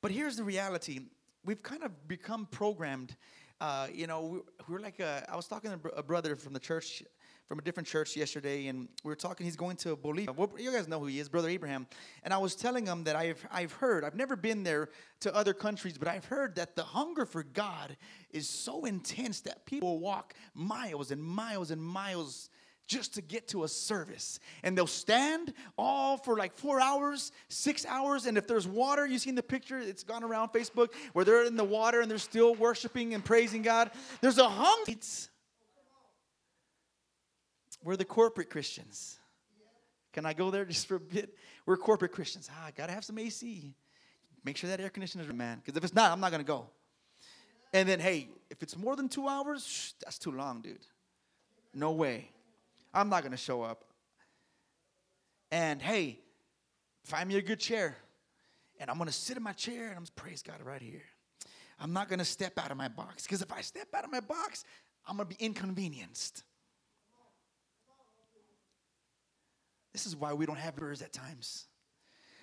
But 0.00 0.10
here's 0.10 0.36
the 0.36 0.44
reality 0.44 1.00
we've 1.44 1.62
kind 1.62 1.82
of 1.82 2.08
become 2.08 2.46
programmed 2.50 3.14
uh, 3.62 3.86
you 3.94 4.08
know, 4.08 4.22
we, 4.22 4.38
we, 4.66 4.74
were 4.74 4.80
like, 4.80 4.98
a, 4.98 5.24
I 5.30 5.36
was 5.36 5.46
talking 5.46 5.70
to 5.70 5.88
a 5.90 6.02
brother 6.02 6.34
from 6.34 6.52
the 6.52 6.58
church, 6.58 7.04
from 7.46 7.60
a 7.60 7.62
different 7.62 7.86
church 7.86 8.16
yesterday, 8.16 8.66
and 8.66 8.88
we 9.04 9.08
were 9.08 9.14
talking. 9.14 9.46
He's 9.46 9.54
going 9.54 9.76
to 9.76 9.94
Bolivia. 9.94 10.32
Well, 10.32 10.50
you 10.58 10.72
guys 10.72 10.88
know 10.88 10.98
who 10.98 11.06
he 11.06 11.20
is, 11.20 11.28
Brother 11.28 11.48
Abraham. 11.48 11.86
And 12.24 12.34
I 12.34 12.38
was 12.38 12.56
telling 12.56 12.86
him 12.86 13.04
that 13.04 13.14
I've, 13.14 13.46
I've 13.52 13.70
heard, 13.70 14.02
I've 14.02 14.16
never 14.16 14.34
been 14.34 14.64
there 14.64 14.88
to 15.20 15.32
other 15.32 15.54
countries, 15.54 15.96
but 15.96 16.08
I've 16.08 16.24
heard 16.24 16.56
that 16.56 16.74
the 16.74 16.82
hunger 16.82 17.24
for 17.24 17.44
God 17.44 17.96
is 18.32 18.48
so 18.48 18.84
intense 18.84 19.42
that 19.42 19.64
people 19.64 20.00
walk 20.00 20.34
miles 20.54 21.12
and 21.12 21.22
miles 21.22 21.70
and 21.70 21.80
miles 21.80 22.50
just 22.86 23.14
to 23.14 23.22
get 23.22 23.48
to 23.48 23.64
a 23.64 23.68
service. 23.68 24.38
And 24.62 24.76
they'll 24.76 24.86
stand 24.86 25.54
all 25.78 26.16
for 26.16 26.36
like 26.36 26.54
four 26.54 26.80
hours, 26.80 27.32
six 27.48 27.86
hours. 27.86 28.26
And 28.26 28.36
if 28.36 28.46
there's 28.46 28.66
water, 28.66 29.06
you 29.06 29.18
seen 29.18 29.34
the 29.34 29.42
picture, 29.42 29.78
it's 29.78 30.02
gone 30.02 30.24
around 30.24 30.50
Facebook, 30.50 30.88
where 31.12 31.24
they're 31.24 31.44
in 31.44 31.56
the 31.56 31.64
water 31.64 32.00
and 32.00 32.10
they're 32.10 32.18
still 32.18 32.54
worshiping 32.54 33.14
and 33.14 33.24
praising 33.24 33.62
God. 33.62 33.90
There's 34.20 34.38
a 34.38 34.48
hunger. 34.48 34.92
We're 37.84 37.96
the 37.96 38.04
corporate 38.04 38.50
Christians. 38.50 39.18
Can 40.12 40.26
I 40.26 40.34
go 40.34 40.50
there 40.50 40.64
just 40.64 40.86
for 40.86 40.96
a 40.96 41.00
bit? 41.00 41.34
We're 41.66 41.76
corporate 41.76 42.12
Christians. 42.12 42.48
Ah, 42.52 42.66
I 42.66 42.70
gotta 42.70 42.92
have 42.92 43.04
some 43.04 43.18
AC. 43.18 43.74
Make 44.44 44.56
sure 44.56 44.68
that 44.70 44.80
air 44.80 44.90
conditioner 44.90 45.24
is 45.24 45.32
man. 45.32 45.58
Because 45.64 45.76
if 45.76 45.84
it's 45.84 45.94
not, 45.94 46.12
I'm 46.12 46.20
not 46.20 46.30
gonna 46.30 46.44
go. 46.44 46.68
And 47.72 47.88
then, 47.88 48.00
hey, 48.00 48.28
if 48.50 48.62
it's 48.62 48.76
more 48.76 48.96
than 48.96 49.08
two 49.08 49.28
hours, 49.28 49.66
shh, 49.66 49.92
that's 50.04 50.18
too 50.18 50.32
long, 50.32 50.60
dude. 50.60 50.84
No 51.74 51.92
way. 51.92 52.30
I'm 52.94 53.08
not 53.08 53.22
going 53.22 53.32
to 53.32 53.38
show 53.38 53.62
up. 53.62 53.84
And 55.50 55.80
hey, 55.80 56.20
find 57.04 57.28
me 57.28 57.36
a 57.36 57.42
good 57.42 57.60
chair. 57.60 57.96
And 58.80 58.90
I'm 58.90 58.96
going 58.96 59.08
to 59.08 59.12
sit 59.12 59.36
in 59.36 59.42
my 59.42 59.52
chair 59.52 59.88
and 59.88 59.96
I'm 59.96 60.04
to 60.04 60.12
praise 60.12 60.42
God 60.42 60.60
right 60.64 60.82
here. 60.82 61.02
I'm 61.78 61.92
not 61.92 62.08
going 62.08 62.18
to 62.18 62.24
step 62.24 62.58
out 62.58 62.70
of 62.70 62.76
my 62.76 62.88
box. 62.88 63.24
Because 63.24 63.42
if 63.42 63.52
I 63.52 63.60
step 63.60 63.88
out 63.94 64.04
of 64.04 64.10
my 64.10 64.20
box, 64.20 64.64
I'm 65.06 65.16
going 65.16 65.28
to 65.28 65.36
be 65.36 65.44
inconvenienced. 65.44 66.42
This 69.92 70.06
is 70.06 70.16
why 70.16 70.32
we 70.32 70.46
don't 70.46 70.58
have 70.58 70.76
birds 70.76 71.02
at 71.02 71.12
times. 71.12 71.66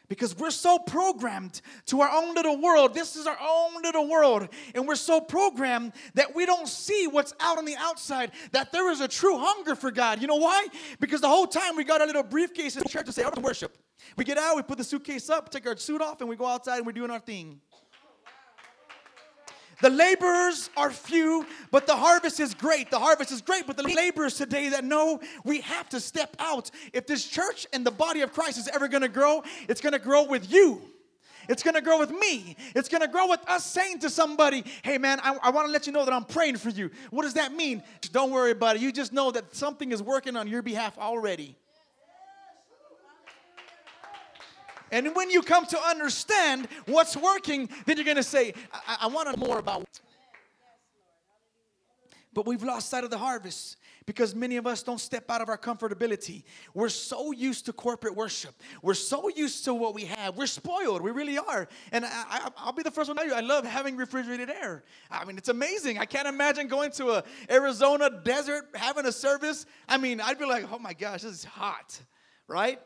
Because 0.10 0.36
we're 0.36 0.52
so 0.52 0.80
programmed 0.80 1.62
to 1.86 2.02
our 2.02 2.10
own 2.12 2.34
little 2.34 2.60
world. 2.60 2.94
This 2.94 3.16
is 3.16 3.28
our 3.28 3.38
own 3.40 3.82
little 3.82 4.10
world. 4.10 4.50
And 4.76 4.88
we're 4.88 4.96
so 4.96 5.22
programmed 5.22 5.94
that 6.16 6.36
we 6.36 6.46
don't 6.46 6.68
see 6.68 7.08
what's 7.08 7.34
out 7.40 7.58
on 7.58 7.66
the 7.66 7.76
outside, 7.78 8.32
that 8.52 8.72
there 8.72 8.90
is 8.92 9.02
a 9.02 9.08
true 9.08 9.38
hunger 9.38 9.76
for 9.76 9.92
God. 9.92 10.20
You 10.20 10.28
know 10.28 10.36
why? 10.36 10.68
Because 11.00 11.22
the 11.22 11.30
whole 11.30 11.48
time 11.48 11.76
we 11.76 11.84
got 11.84 12.02
our 12.02 12.08
little 12.08 12.24
briefcase 12.24 12.76
in 12.76 12.84
church 12.86 13.06
to 13.06 13.12
say, 13.12 13.24
I'm 13.24 13.32
to 13.34 13.40
worship. 13.40 13.78
We 14.18 14.26
get 14.26 14.38
out, 14.38 14.56
we 14.56 14.64
put 14.64 14.78
the 14.78 14.84
suitcase 14.84 15.30
up, 15.30 15.50
take 15.50 15.68
our 15.68 15.78
suit 15.78 16.02
off, 16.02 16.20
and 16.22 16.30
we 16.30 16.36
go 16.36 16.48
outside 16.48 16.78
and 16.78 16.86
we're 16.86 16.94
doing 16.94 17.12
our 17.12 17.20
thing. 17.20 17.62
The 19.82 19.90
laborers 19.90 20.70
are 20.76 20.92
few, 20.92 21.46
but 21.72 21.88
the 21.88 21.96
harvest 21.96 22.40
is 22.40 22.54
great. 22.54 22.92
The 22.92 23.00
harvest 23.00 23.32
is 23.32 23.42
great, 23.42 23.66
but 23.66 23.78
the 23.78 23.84
laborers 23.84 24.36
today 24.36 24.70
that 24.70 24.84
know 24.84 25.22
we 25.46 25.62
have 25.62 25.88
to 25.90 26.00
step 26.02 26.36
out. 26.40 26.70
If 26.92 27.08
this 27.08 27.26
church 27.26 27.66
and 27.72 27.86
the 27.86 27.92
body 27.92 28.22
of 28.22 28.34
Christ 28.34 28.58
is 28.58 28.68
ever 28.68 28.90
going 28.90 29.04
to 29.04 29.10
grow, 29.10 29.44
it's 29.70 29.80
going 29.80 29.94
to 29.94 30.00
grow 30.00 30.24
with 30.24 30.52
you. 30.52 30.82
It's 31.50 31.64
gonna 31.64 31.82
grow 31.82 31.98
with 31.98 32.12
me. 32.12 32.56
It's 32.76 32.88
gonna 32.88 33.08
grow 33.08 33.28
with 33.28 33.40
us 33.50 33.66
saying 33.66 34.00
to 34.00 34.10
somebody, 34.12 34.64
hey 34.84 35.00
man, 35.00 35.20
I, 35.24 35.36
I 35.42 35.50
wanna 35.50 35.70
let 35.70 35.88
you 35.88 35.92
know 35.92 36.06
that 36.06 36.14
I'm 36.14 36.24
praying 36.24 36.58
for 36.58 36.70
you. 36.70 36.92
What 37.10 37.24
does 37.24 37.34
that 37.34 37.54
mean? 37.54 37.82
Don't 38.12 38.30
worry 38.30 38.52
about 38.52 38.76
it. 38.76 38.84
You 38.84 38.92
just 38.92 39.12
know 39.12 39.32
that 39.32 39.56
something 39.56 39.92
is 39.92 40.04
working 40.04 40.38
on 40.38 40.48
your 40.48 40.62
behalf 40.62 40.96
already. 41.00 41.58
And 44.92 45.16
when 45.16 45.30
you 45.30 45.42
come 45.42 45.66
to 45.68 45.80
understand 45.82 46.68
what's 46.86 47.16
working, 47.16 47.70
then 47.86 47.98
you're 47.98 48.06
going 48.06 48.18
to 48.18 48.24
say, 48.24 48.54
I, 48.72 48.98
I 49.02 49.08
want 49.08 49.34
to 49.34 49.40
know 49.40 49.48
more 49.48 49.60
about. 49.60 49.88
But 52.34 52.46
we've 52.46 52.64
lost 52.64 52.90
sight 52.90 53.04
of 53.04 53.10
the 53.10 53.18
harvest 53.18 53.78
because 54.06 54.34
many 54.34 54.58
of 54.58 54.66
us 54.66 54.82
don't 54.82 55.00
step 55.00 55.30
out 55.30 55.42
of 55.42 55.50
our 55.50 55.58
comfortability. 55.58 56.44
We're 56.74 56.90
so 56.90 57.32
used 57.32 57.66
to 57.66 57.74
corporate 57.74 58.16
worship. 58.16 58.56
We're 58.82 58.94
so 58.94 59.30
used 59.30 59.66
to 59.66 59.74
what 59.74 59.94
we 59.94 60.06
have. 60.06 60.38
We're 60.38 60.48
spoiled. 60.48 61.02
We 61.02 61.12
really 61.12 61.38
are. 61.38 61.68
And 61.92 62.06
I, 62.06 62.50
will 62.66 62.72
be 62.72 62.84
the 62.84 62.92
first 62.92 63.08
one 63.08 63.18
to 63.18 63.24
tell 63.24 63.30
you, 63.30 63.36
I 63.36 63.42
love 63.42 63.66
having 63.66 63.98
refrigerated 63.98 64.50
air. 64.50 64.84
I 65.12 65.26
mean, 65.26 65.38
it's 65.38 65.50
amazing. 65.50 65.98
I 65.98 66.06
can't 66.06 66.28
imagine 66.28 66.68
going 66.68 66.92
to 66.94 67.12
a 67.12 67.24
Arizona 67.50 68.10
desert 68.24 68.70
having 68.74 69.06
a 69.06 69.12
service. 69.12 69.66
I 69.88 69.98
mean, 69.98 70.22
I'd 70.22 70.40
be 70.40 70.46
like, 70.46 70.72
oh 70.72 70.80
my 70.80 70.94
gosh, 70.94 71.24
this 71.24 71.32
is 71.32 71.44
hot, 71.44 72.00
right? 72.48 72.80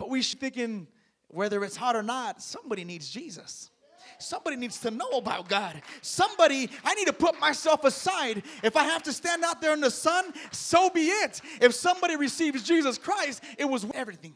But 0.00 0.08
we 0.08 0.22
should 0.22 0.40
thinking 0.40 0.86
whether 1.28 1.62
it's 1.62 1.76
hot 1.76 1.94
or 1.94 2.02
not, 2.02 2.40
somebody 2.40 2.84
needs 2.84 3.10
Jesus. 3.10 3.70
Somebody 4.18 4.56
needs 4.56 4.80
to 4.80 4.90
know 4.90 5.10
about 5.10 5.46
God. 5.46 5.82
Somebody, 6.00 6.70
I 6.82 6.94
need 6.94 7.06
to 7.08 7.12
put 7.12 7.38
myself 7.38 7.84
aside. 7.84 8.42
If 8.62 8.76
I 8.78 8.84
have 8.84 9.02
to 9.02 9.12
stand 9.12 9.44
out 9.44 9.60
there 9.60 9.74
in 9.74 9.82
the 9.82 9.90
sun, 9.90 10.32
so 10.52 10.88
be 10.88 11.02
it. 11.02 11.42
If 11.60 11.74
somebody 11.74 12.16
receives 12.16 12.62
Jesus 12.62 12.96
Christ, 12.96 13.44
it 13.58 13.66
was 13.66 13.84
everything. 13.92 14.32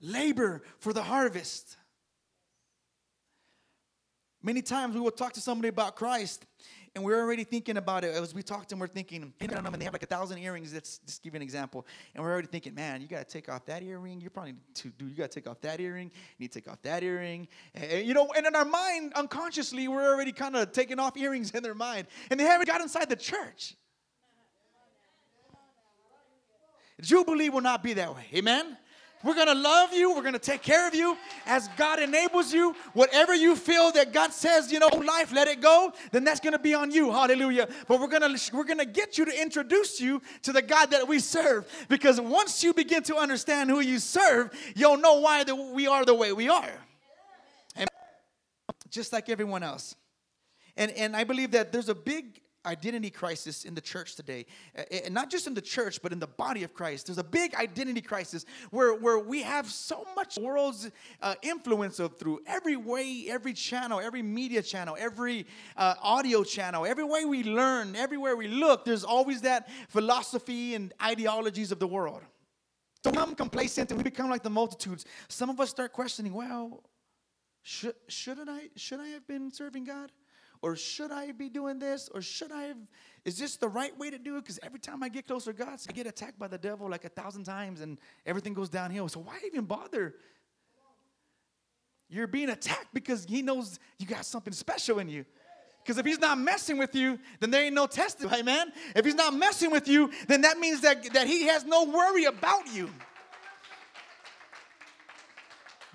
Labor 0.00 0.62
for 0.78 0.92
the 0.92 1.02
harvest. 1.02 1.76
Many 4.40 4.62
times 4.62 4.94
we 4.94 5.00
will 5.00 5.10
talk 5.10 5.32
to 5.32 5.40
somebody 5.40 5.66
about 5.68 5.96
Christ 5.96 6.46
and 6.98 7.04
we're 7.04 7.20
already 7.20 7.44
thinking 7.44 7.76
about 7.76 8.02
it 8.02 8.12
as 8.12 8.34
we 8.34 8.42
talked 8.42 8.72
and 8.72 8.80
we're 8.80 8.88
thinking, 8.88 9.32
and 9.40 9.50
they 9.50 9.84
have 9.84 9.92
like 9.92 10.02
a 10.02 10.06
thousand 10.06 10.38
earrings. 10.38 10.74
Let's 10.74 10.98
just 11.06 11.22
give 11.22 11.32
you 11.32 11.36
an 11.36 11.42
example. 11.42 11.86
And 12.12 12.24
we're 12.24 12.32
already 12.32 12.48
thinking, 12.48 12.74
man, 12.74 13.00
you 13.00 13.06
got 13.06 13.18
to 13.18 13.32
take 13.32 13.48
off 13.48 13.64
that 13.66 13.84
earring. 13.84 14.20
You're 14.20 14.30
probably 14.30 14.54
need 14.54 14.74
to 14.74 14.88
do. 14.88 15.06
You 15.06 15.14
got 15.14 15.30
to 15.30 15.40
take 15.40 15.48
off 15.48 15.60
that 15.60 15.78
earring. 15.78 16.08
You 16.08 16.40
need 16.40 16.50
to 16.50 16.60
take 16.60 16.68
off 16.68 16.82
that 16.82 17.04
earring. 17.04 17.46
And, 17.76 18.04
you 18.04 18.14
know, 18.14 18.32
and 18.36 18.44
in 18.44 18.56
our 18.56 18.64
mind, 18.64 19.12
unconsciously, 19.14 19.86
we're 19.86 20.12
already 20.12 20.32
kind 20.32 20.56
of 20.56 20.72
taking 20.72 20.98
off 20.98 21.16
earrings 21.16 21.52
in 21.52 21.62
their 21.62 21.76
mind, 21.76 22.08
and 22.32 22.40
they 22.40 22.44
haven't 22.44 22.66
got 22.66 22.80
inside 22.80 23.08
the 23.08 23.14
church. 23.14 23.76
Jubilee 27.00 27.48
will 27.48 27.60
not 27.60 27.84
be 27.84 27.92
that 27.92 28.12
way. 28.12 28.26
Amen. 28.34 28.76
We're 29.24 29.34
to 29.48 29.54
love 29.54 29.92
you. 29.92 30.14
We're 30.14 30.22
to 30.34 30.38
take 30.38 30.62
care 30.62 30.86
of 30.86 30.94
you 30.94 31.16
as 31.46 31.68
God 31.76 31.98
enables 31.98 32.52
you. 32.52 32.76
Whatever 32.92 33.34
you 33.34 33.56
feel 33.56 33.90
that 33.92 34.12
God 34.12 34.32
says, 34.32 34.70
you 34.70 34.78
know, 34.78 34.88
life, 34.88 35.32
let 35.32 35.48
it 35.48 35.60
go, 35.60 35.92
then 36.12 36.22
that's 36.22 36.38
to 36.52 36.58
be 36.58 36.72
on 36.72 36.92
you. 36.92 37.10
Hallelujah. 37.10 37.68
But 37.88 38.00
we're 38.00 38.06
to 38.22 38.56
we're 38.56 38.64
to 38.78 38.84
get 38.84 39.18
you 39.18 39.24
to 39.24 39.42
introduce 39.42 40.00
you 40.00 40.22
to 40.42 40.52
the 40.52 40.62
God 40.62 40.92
that 40.92 41.08
we 41.08 41.18
serve 41.18 41.66
because 41.88 42.20
once 42.20 42.62
you 42.62 42.72
begin 42.72 43.02
to 43.04 43.16
understand 43.16 43.70
who 43.70 43.80
you 43.80 43.98
serve, 43.98 44.50
you'll 44.76 44.98
know 44.98 45.18
why 45.18 45.42
the, 45.42 45.54
we 45.54 45.88
are 45.88 46.04
the 46.04 46.14
way 46.14 46.32
we 46.32 46.48
are. 46.48 46.72
And 47.74 47.88
just 48.88 49.12
like 49.12 49.28
everyone 49.28 49.64
else. 49.64 49.96
And 50.76 50.92
and 50.92 51.16
I 51.16 51.24
believe 51.24 51.50
that 51.52 51.72
there's 51.72 51.88
a 51.88 51.94
big 51.94 52.40
identity 52.68 53.10
crisis 53.10 53.64
in 53.64 53.74
the 53.74 53.80
church 53.80 54.14
today. 54.14 54.46
And 55.04 55.14
not 55.14 55.30
just 55.30 55.46
in 55.46 55.54
the 55.54 55.62
church, 55.62 56.00
but 56.02 56.12
in 56.12 56.20
the 56.20 56.26
body 56.26 56.62
of 56.62 56.74
Christ. 56.74 57.06
There's 57.06 57.18
a 57.18 57.24
big 57.24 57.54
identity 57.54 58.00
crisis 58.00 58.44
where, 58.70 58.94
where 58.94 59.18
we 59.18 59.42
have 59.42 59.66
so 59.70 60.06
much 60.14 60.38
world's 60.38 60.90
uh, 61.22 61.34
influence 61.42 61.98
of 61.98 62.16
through 62.16 62.40
every 62.46 62.76
way, 62.76 63.26
every 63.28 63.54
channel, 63.54 63.98
every 64.00 64.22
media 64.22 64.62
channel, 64.62 64.96
every 64.98 65.46
uh, 65.76 65.94
audio 66.02 66.44
channel, 66.44 66.86
every 66.86 67.04
way 67.04 67.24
we 67.24 67.42
learn, 67.42 67.96
everywhere 67.96 68.36
we 68.36 68.48
look, 68.48 68.84
there's 68.84 69.04
always 69.04 69.40
that 69.40 69.68
philosophy 69.88 70.74
and 70.74 70.92
ideologies 71.02 71.72
of 71.72 71.78
the 71.78 71.88
world. 71.88 72.22
So 73.02 73.10
we 73.10 73.16
become 73.16 73.34
complacent 73.34 73.90
and 73.90 73.98
we 73.98 74.04
become 74.04 74.28
like 74.28 74.42
the 74.42 74.50
multitudes. 74.50 75.04
Some 75.28 75.50
of 75.50 75.60
us 75.60 75.70
start 75.70 75.92
questioning, 75.92 76.34
well, 76.34 76.82
should, 77.62 77.94
shouldn't 78.08 78.48
I, 78.48 78.68
should 78.76 79.00
I 79.00 79.08
have 79.08 79.26
been 79.26 79.52
serving 79.52 79.84
God? 79.84 80.10
Or 80.60 80.76
should 80.76 81.12
I 81.12 81.32
be 81.32 81.48
doing 81.48 81.78
this? 81.78 82.08
Or 82.12 82.20
should 82.20 82.50
I 82.50 82.64
have, 82.64 82.76
is 83.24 83.38
this 83.38 83.56
the 83.56 83.68
right 83.68 83.96
way 83.98 84.10
to 84.10 84.18
do 84.18 84.36
it? 84.36 84.42
Because 84.42 84.58
every 84.62 84.80
time 84.80 85.02
I 85.02 85.08
get 85.08 85.26
closer 85.26 85.52
to 85.52 85.58
God, 85.58 85.78
I 85.88 85.92
get 85.92 86.06
attacked 86.06 86.38
by 86.38 86.48
the 86.48 86.58
devil 86.58 86.90
like 86.90 87.04
a 87.04 87.08
thousand 87.08 87.44
times 87.44 87.80
and 87.80 87.98
everything 88.26 88.54
goes 88.54 88.68
downhill. 88.68 89.08
So 89.08 89.20
why 89.20 89.38
even 89.46 89.64
bother? 89.64 90.14
You're 92.08 92.26
being 92.26 92.48
attacked 92.48 92.92
because 92.92 93.24
he 93.24 93.42
knows 93.42 93.78
you 93.98 94.06
got 94.06 94.24
something 94.24 94.52
special 94.52 94.98
in 94.98 95.08
you. 95.08 95.24
Because 95.82 95.98
if 95.98 96.04
he's 96.04 96.18
not 96.18 96.38
messing 96.38 96.76
with 96.76 96.94
you, 96.94 97.18
then 97.40 97.50
there 97.50 97.64
ain't 97.64 97.74
no 97.74 97.86
testing, 97.86 98.28
man. 98.44 98.72
If 98.94 99.04
he's 99.04 99.14
not 99.14 99.32
messing 99.32 99.70
with 99.70 99.88
you, 99.88 100.10
then 100.26 100.42
that 100.42 100.58
means 100.58 100.80
that, 100.82 101.14
that 101.14 101.26
he 101.26 101.46
has 101.46 101.64
no 101.64 101.84
worry 101.84 102.24
about 102.24 102.66
you. 102.72 102.90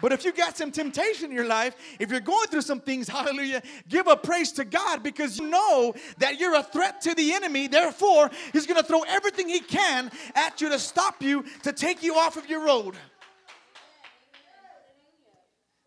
But 0.01 0.12
if 0.12 0.25
you 0.25 0.34
got 0.34 0.58
some 0.58 0.71
temptation 0.71 1.25
in 1.25 1.32
your 1.32 1.47
life, 1.47 1.75
if 1.99 2.12
you're 2.12 2.19
going 2.19 2.47
through 2.47 2.62
some 2.62 2.82
things, 2.82 3.08
hallelujah, 3.08 3.62
give 3.88 4.08
a 4.08 4.17
praise 4.17 4.51
to 4.53 4.65
God 4.65 5.01
because 5.01 5.39
you 5.39 5.49
know 5.49 5.93
that 6.17 6.39
you're 6.39 6.56
a 6.56 6.63
threat 6.63 7.01
to 7.01 7.15
the 7.15 7.34
enemy. 7.34 7.67
Therefore, 7.67 8.29
he's 8.51 8.67
going 8.67 8.82
to 8.82 8.86
throw 8.86 9.03
everything 9.03 9.47
he 9.47 9.60
can 9.60 10.12
at 10.36 10.60
you 10.60 10.69
to 10.69 10.79
stop 10.79 11.21
you, 11.21 11.45
to 11.63 11.71
take 11.71 12.03
you 12.03 12.15
off 12.15 12.38
of 12.38 12.49
your 12.49 12.65
road. 12.65 12.95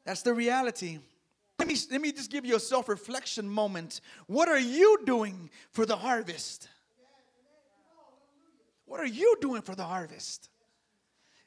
That's 0.04 0.22
the 0.22 0.32
reality. 0.32 0.98
Let 1.58 1.68
me, 1.68 1.76
let 1.90 2.00
me 2.00 2.12
just 2.12 2.30
give 2.30 2.44
you 2.44 2.56
a 2.56 2.60
self 2.60 2.88
reflection 2.88 3.48
moment. 3.48 4.00
What 4.26 4.48
are 4.48 4.58
you 4.58 5.00
doing 5.04 5.50
for 5.72 5.84
the 5.84 5.96
harvest? 5.96 6.68
What 8.84 9.00
are 9.00 9.06
you 9.06 9.36
doing 9.40 9.62
for 9.62 9.74
the 9.74 9.84
harvest? 9.84 10.48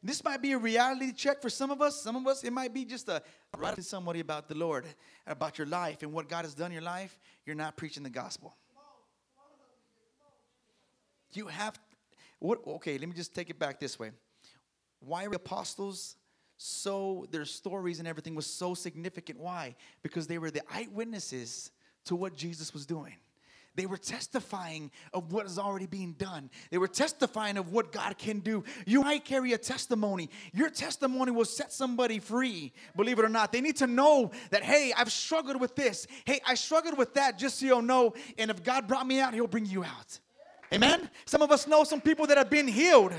This 0.01 0.23
might 0.23 0.41
be 0.41 0.53
a 0.53 0.57
reality 0.57 1.11
check 1.11 1.41
for 1.41 1.49
some 1.49 1.71
of 1.71 1.81
us. 1.81 2.01
Some 2.01 2.15
of 2.15 2.25
us, 2.25 2.43
it 2.43 2.53
might 2.53 2.73
be 2.73 2.85
just 2.85 3.09
a 3.09 3.21
write 3.57 3.75
to 3.75 3.83
somebody 3.83 4.21
about 4.21 4.47
the 4.47 4.55
Lord, 4.55 4.85
about 5.27 5.57
your 5.57 5.67
life 5.67 6.03
and 6.03 6.13
what 6.13 6.29
God 6.29 6.45
has 6.45 6.53
done 6.53 6.67
in 6.67 6.73
your 6.73 6.81
life. 6.81 7.19
You're 7.45 7.55
not 7.55 7.75
preaching 7.75 8.03
the 8.03 8.09
gospel. 8.09 8.55
You 11.33 11.47
have 11.47 11.77
what 12.39 12.59
okay, 12.65 12.97
let 12.97 13.09
me 13.09 13.13
just 13.13 13.35
take 13.35 13.49
it 13.49 13.59
back 13.59 13.79
this 13.79 13.99
way. 13.99 14.11
Why 15.01 15.25
were 15.25 15.31
the 15.31 15.35
apostles 15.35 16.15
so 16.57 17.25
their 17.31 17.45
stories 17.45 17.99
and 17.99 18.07
everything 18.07 18.35
was 18.35 18.45
so 18.45 18.73
significant? 18.73 19.39
Why? 19.39 19.75
Because 20.01 20.27
they 20.27 20.37
were 20.37 20.49
the 20.49 20.61
eyewitnesses 20.73 21.71
to 22.05 22.15
what 22.15 22.35
Jesus 22.35 22.73
was 22.73 22.85
doing. 22.85 23.15
They 23.75 23.85
were 23.85 23.97
testifying 23.97 24.91
of 25.13 25.31
what 25.31 25.45
is 25.45 25.57
already 25.57 25.85
being 25.85 26.13
done. 26.13 26.49
They 26.71 26.77
were 26.77 26.87
testifying 26.87 27.57
of 27.57 27.71
what 27.71 27.91
God 27.91 28.17
can 28.17 28.39
do. 28.39 28.63
You 28.85 29.01
might 29.01 29.23
carry 29.23 29.53
a 29.53 29.57
testimony. 29.57 30.29
Your 30.53 30.69
testimony 30.69 31.31
will 31.31 31.45
set 31.45 31.71
somebody 31.71 32.19
free, 32.19 32.73
believe 32.95 33.19
it 33.19 33.25
or 33.25 33.29
not. 33.29 33.51
They 33.51 33.61
need 33.61 33.77
to 33.77 33.87
know 33.87 34.31
that, 34.51 34.63
hey, 34.63 34.93
I've 34.95 35.11
struggled 35.11 35.61
with 35.61 35.75
this. 35.75 36.07
Hey, 36.25 36.41
I 36.45 36.55
struggled 36.55 36.97
with 36.97 37.13
that, 37.13 37.37
just 37.37 37.59
so 37.59 37.65
you'll 37.65 37.81
know. 37.81 38.13
And 38.37 38.51
if 38.51 38.63
God 38.63 38.87
brought 38.87 39.07
me 39.07 39.19
out, 39.19 39.33
He'll 39.33 39.47
bring 39.47 39.65
you 39.65 39.83
out. 39.83 40.19
Amen? 40.73 41.09
Some 41.25 41.41
of 41.41 41.51
us 41.51 41.67
know 41.67 41.83
some 41.83 42.01
people 42.01 42.27
that 42.27 42.37
have 42.37 42.49
been 42.49 42.67
healed. 42.67 43.13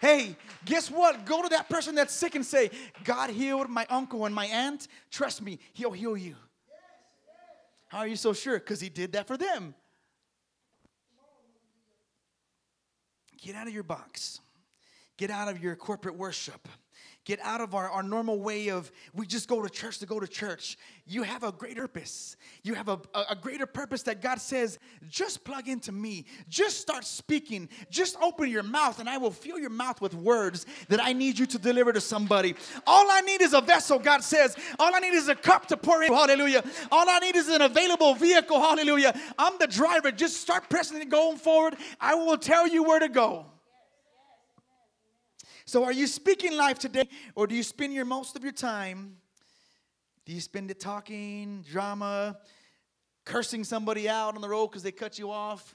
Hey, 0.00 0.36
guess 0.64 0.90
what? 0.90 1.24
Go 1.24 1.42
to 1.42 1.48
that 1.48 1.68
person 1.68 1.94
that's 1.94 2.12
sick 2.12 2.34
and 2.34 2.46
say, 2.46 2.70
God 3.04 3.30
healed 3.30 3.68
my 3.68 3.86
uncle 3.90 4.26
and 4.26 4.34
my 4.34 4.46
aunt. 4.46 4.86
Trust 5.10 5.42
me, 5.42 5.58
He'll 5.72 5.90
heal 5.90 6.16
you. 6.16 6.36
How 7.88 7.98
are 7.98 8.06
you 8.06 8.16
so 8.16 8.32
sure? 8.32 8.58
Because 8.58 8.80
he 8.80 8.88
did 8.88 9.12
that 9.12 9.26
for 9.26 9.36
them. 9.36 9.74
Get 13.42 13.54
out 13.54 13.66
of 13.66 13.72
your 13.72 13.82
box. 13.82 14.40
Get 15.16 15.30
out 15.30 15.48
of 15.48 15.62
your 15.62 15.74
corporate 15.74 16.16
worship. 16.16 16.68
Get 17.28 17.40
out 17.42 17.60
of 17.60 17.74
our, 17.74 17.90
our 17.90 18.02
normal 18.02 18.40
way 18.40 18.70
of 18.70 18.90
we 19.12 19.26
just 19.26 19.50
go 19.50 19.60
to 19.60 19.68
church 19.68 19.98
to 19.98 20.06
go 20.06 20.18
to 20.18 20.26
church. 20.26 20.78
You 21.06 21.24
have 21.24 21.44
a 21.44 21.52
greater 21.52 21.82
purpose. 21.82 22.38
You 22.62 22.72
have 22.72 22.88
a, 22.88 22.98
a, 23.12 23.24
a 23.32 23.36
greater 23.36 23.66
purpose 23.66 24.02
that 24.04 24.22
God 24.22 24.40
says, 24.40 24.78
just 25.10 25.44
plug 25.44 25.68
into 25.68 25.92
me. 25.92 26.24
Just 26.48 26.80
start 26.80 27.04
speaking. 27.04 27.68
Just 27.90 28.16
open 28.22 28.48
your 28.48 28.62
mouth, 28.62 28.98
and 28.98 29.10
I 29.10 29.18
will 29.18 29.30
fill 29.30 29.58
your 29.58 29.68
mouth 29.68 30.00
with 30.00 30.14
words 30.14 30.64
that 30.88 31.04
I 31.04 31.12
need 31.12 31.38
you 31.38 31.44
to 31.44 31.58
deliver 31.58 31.92
to 31.92 32.00
somebody. 32.00 32.54
All 32.86 33.10
I 33.10 33.20
need 33.20 33.42
is 33.42 33.52
a 33.52 33.60
vessel, 33.60 33.98
God 33.98 34.24
says. 34.24 34.56
All 34.78 34.94
I 34.94 34.98
need 35.00 35.12
is 35.12 35.28
a 35.28 35.34
cup 35.34 35.66
to 35.66 35.76
pour 35.76 36.02
in. 36.02 36.10
Hallelujah. 36.10 36.64
All 36.90 37.10
I 37.10 37.18
need 37.18 37.36
is 37.36 37.48
an 37.48 37.60
available 37.60 38.14
vehicle. 38.14 38.58
Hallelujah. 38.58 39.14
I'm 39.38 39.58
the 39.58 39.66
driver. 39.66 40.10
Just 40.10 40.38
start 40.38 40.70
pressing 40.70 40.98
and 40.98 41.10
going 41.10 41.36
forward. 41.36 41.76
I 42.00 42.14
will 42.14 42.38
tell 42.38 42.66
you 42.66 42.84
where 42.84 43.00
to 43.00 43.08
go. 43.10 43.44
So, 45.68 45.84
are 45.84 45.92
you 45.92 46.06
speaking 46.06 46.56
life 46.56 46.78
today, 46.78 47.06
or 47.34 47.46
do 47.46 47.54
you 47.54 47.62
spend 47.62 47.92
your 47.92 48.06
most 48.06 48.36
of 48.36 48.42
your 48.42 48.54
time? 48.54 49.18
Do 50.24 50.32
you 50.32 50.40
spend 50.40 50.70
it 50.70 50.80
talking, 50.80 51.62
drama, 51.70 52.38
cursing 53.26 53.64
somebody 53.64 54.08
out 54.08 54.34
on 54.34 54.40
the 54.40 54.48
road 54.48 54.68
because 54.68 54.82
they 54.82 54.92
cut 54.92 55.18
you 55.18 55.30
off? 55.30 55.74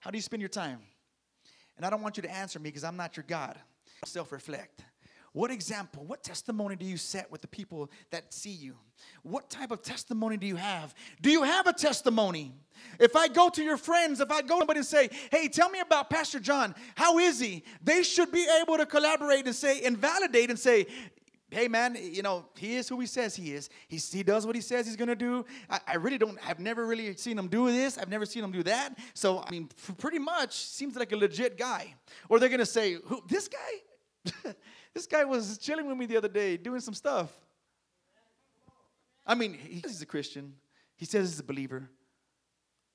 How 0.00 0.10
do 0.10 0.18
you 0.18 0.22
spend 0.22 0.42
your 0.42 0.50
time? 0.50 0.80
And 1.78 1.86
I 1.86 1.88
don't 1.88 2.02
want 2.02 2.18
you 2.18 2.22
to 2.24 2.30
answer 2.30 2.58
me 2.58 2.68
because 2.68 2.84
I'm 2.84 2.98
not 2.98 3.16
your 3.16 3.24
God. 3.26 3.58
Self 4.04 4.30
reflect. 4.30 4.84
What 5.32 5.50
example, 5.50 6.04
what 6.04 6.22
testimony 6.22 6.76
do 6.76 6.84
you 6.84 6.98
set 6.98 7.30
with 7.32 7.40
the 7.40 7.48
people 7.48 7.90
that 8.10 8.34
see 8.34 8.50
you? 8.50 8.76
What 9.22 9.48
type 9.48 9.70
of 9.70 9.82
testimony 9.82 10.36
do 10.36 10.46
you 10.46 10.56
have? 10.56 10.94
Do 11.22 11.30
you 11.30 11.42
have 11.42 11.66
a 11.66 11.72
testimony? 11.72 12.52
If 13.00 13.16
I 13.16 13.28
go 13.28 13.48
to 13.48 13.62
your 13.62 13.78
friends, 13.78 14.20
if 14.20 14.30
I 14.30 14.42
go 14.42 14.56
to 14.56 14.60
somebody 14.60 14.78
and 14.78 14.86
say, 14.86 15.08
hey, 15.30 15.48
tell 15.48 15.70
me 15.70 15.80
about 15.80 16.10
Pastor 16.10 16.38
John, 16.38 16.74
how 16.96 17.18
is 17.18 17.40
he? 17.40 17.64
They 17.82 18.02
should 18.02 18.30
be 18.30 18.46
able 18.60 18.76
to 18.76 18.84
collaborate 18.84 19.46
and 19.46 19.54
say, 19.54 19.80
and 19.82 19.96
validate 19.96 20.50
and 20.50 20.58
say, 20.58 20.86
hey 21.52 21.68
man 21.68 21.94
you 22.00 22.22
know 22.22 22.46
he 22.56 22.76
is 22.76 22.88
who 22.88 22.98
he 22.98 23.06
says 23.06 23.36
he 23.36 23.52
is 23.52 23.68
He's, 23.86 24.10
he 24.10 24.22
does 24.22 24.46
what 24.46 24.54
he 24.54 24.62
says 24.62 24.86
he's 24.86 24.96
gonna 24.96 25.14
do 25.14 25.44
I, 25.68 25.80
I, 25.86 25.96
really 25.96 26.16
don't 26.16 26.38
i've 26.48 26.58
never 26.58 26.86
really 26.86 27.14
seen 27.16 27.38
him 27.38 27.48
do 27.48 27.70
this 27.70 27.98
i've 27.98 28.08
never 28.08 28.24
seen 28.24 28.42
him 28.42 28.52
do 28.52 28.62
that 28.62 28.98
so 29.12 29.40
i 29.40 29.50
mean 29.50 29.68
pretty 29.98 30.18
much 30.18 30.54
seems 30.54 30.96
like 30.96 31.12
a 31.12 31.16
legit 31.16 31.58
guy 31.58 31.94
or 32.30 32.40
they're 32.40 32.48
gonna 32.48 32.64
say 32.64 32.94
who 33.04 33.22
this 33.28 33.48
guy 33.48 34.54
This 34.94 35.06
guy 35.06 35.24
was 35.24 35.58
chilling 35.58 35.86
with 35.86 35.96
me 35.96 36.06
the 36.06 36.16
other 36.16 36.28
day 36.28 36.56
doing 36.56 36.80
some 36.80 36.94
stuff. 36.94 37.30
I 39.26 39.34
mean, 39.34 39.54
he's 39.54 40.02
a 40.02 40.06
Christian. 40.06 40.54
He 40.96 41.06
says 41.06 41.30
he's 41.30 41.40
a 41.40 41.44
believer. 41.44 41.88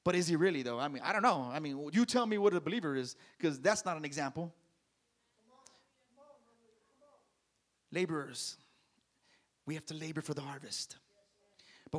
But 0.03 0.15
is 0.15 0.27
he 0.27 0.35
really, 0.35 0.61
though? 0.61 0.79
I 0.79 0.87
mean, 0.87 1.01
I 1.03 1.11
don't 1.11 1.21
know. 1.21 1.49
I 1.51 1.59
mean, 1.59 1.89
you 1.91 2.05
tell 2.05 2.25
me 2.25 2.37
what 2.37 2.53
a 2.53 2.61
believer 2.61 2.95
is, 2.95 3.15
because 3.37 3.59
that's 3.59 3.83
not 3.83 3.97
an 3.97 4.05
example. 4.05 4.53
Laborers, 7.91 8.57
we 9.65 9.73
have 9.75 9.85
to 9.85 9.93
labor 9.93 10.21
for 10.21 10.33
the 10.33 10.41
harvest. 10.41 10.97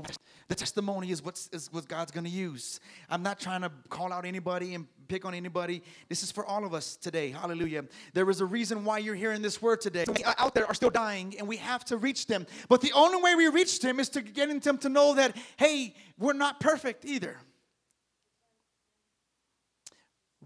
But 0.02 0.18
the 0.48 0.54
testimony 0.54 1.10
is, 1.10 1.22
what's, 1.22 1.48
is 1.52 1.72
what 1.72 1.88
God's 1.88 2.10
going 2.10 2.24
to 2.24 2.30
use. 2.30 2.80
I'm 3.08 3.22
not 3.22 3.38
trying 3.38 3.62
to 3.62 3.70
call 3.88 4.12
out 4.12 4.24
anybody 4.24 4.74
and 4.74 4.86
pick 5.08 5.24
on 5.24 5.34
anybody. 5.34 5.82
This 6.08 6.22
is 6.22 6.30
for 6.30 6.44
all 6.44 6.64
of 6.64 6.74
us 6.74 6.96
today. 6.96 7.30
Hallelujah. 7.30 7.84
There 8.14 8.28
is 8.30 8.40
a 8.40 8.46
reason 8.46 8.84
why 8.84 8.98
you're 8.98 9.14
hearing 9.14 9.42
this 9.42 9.60
word 9.60 9.80
today. 9.80 10.04
Out 10.38 10.54
there 10.54 10.66
are 10.66 10.74
still 10.74 10.90
dying, 10.90 11.34
and 11.38 11.46
we 11.46 11.56
have 11.56 11.84
to 11.86 11.96
reach 11.96 12.26
them. 12.26 12.46
But 12.68 12.80
the 12.80 12.92
only 12.92 13.22
way 13.22 13.34
we 13.34 13.48
reach 13.48 13.80
them 13.80 14.00
is 14.00 14.08
to 14.10 14.22
getting 14.22 14.60
them 14.60 14.78
to 14.78 14.88
know 14.88 15.14
that, 15.14 15.36
hey, 15.56 15.94
we're 16.18 16.32
not 16.32 16.60
perfect 16.60 17.04
either. 17.04 17.36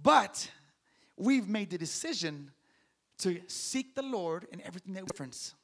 But 0.03 0.51
we've 1.17 1.49
made 1.49 1.71
the 1.71 1.79
decision 1.79 2.51
to 3.19 3.41
seek 3.47 3.95
the 3.95 4.03
Lord 4.03 4.47
in 4.53 4.61
everything 4.62 4.95
that 4.95 5.03
we 5.03 5.07
difference. 5.07 5.55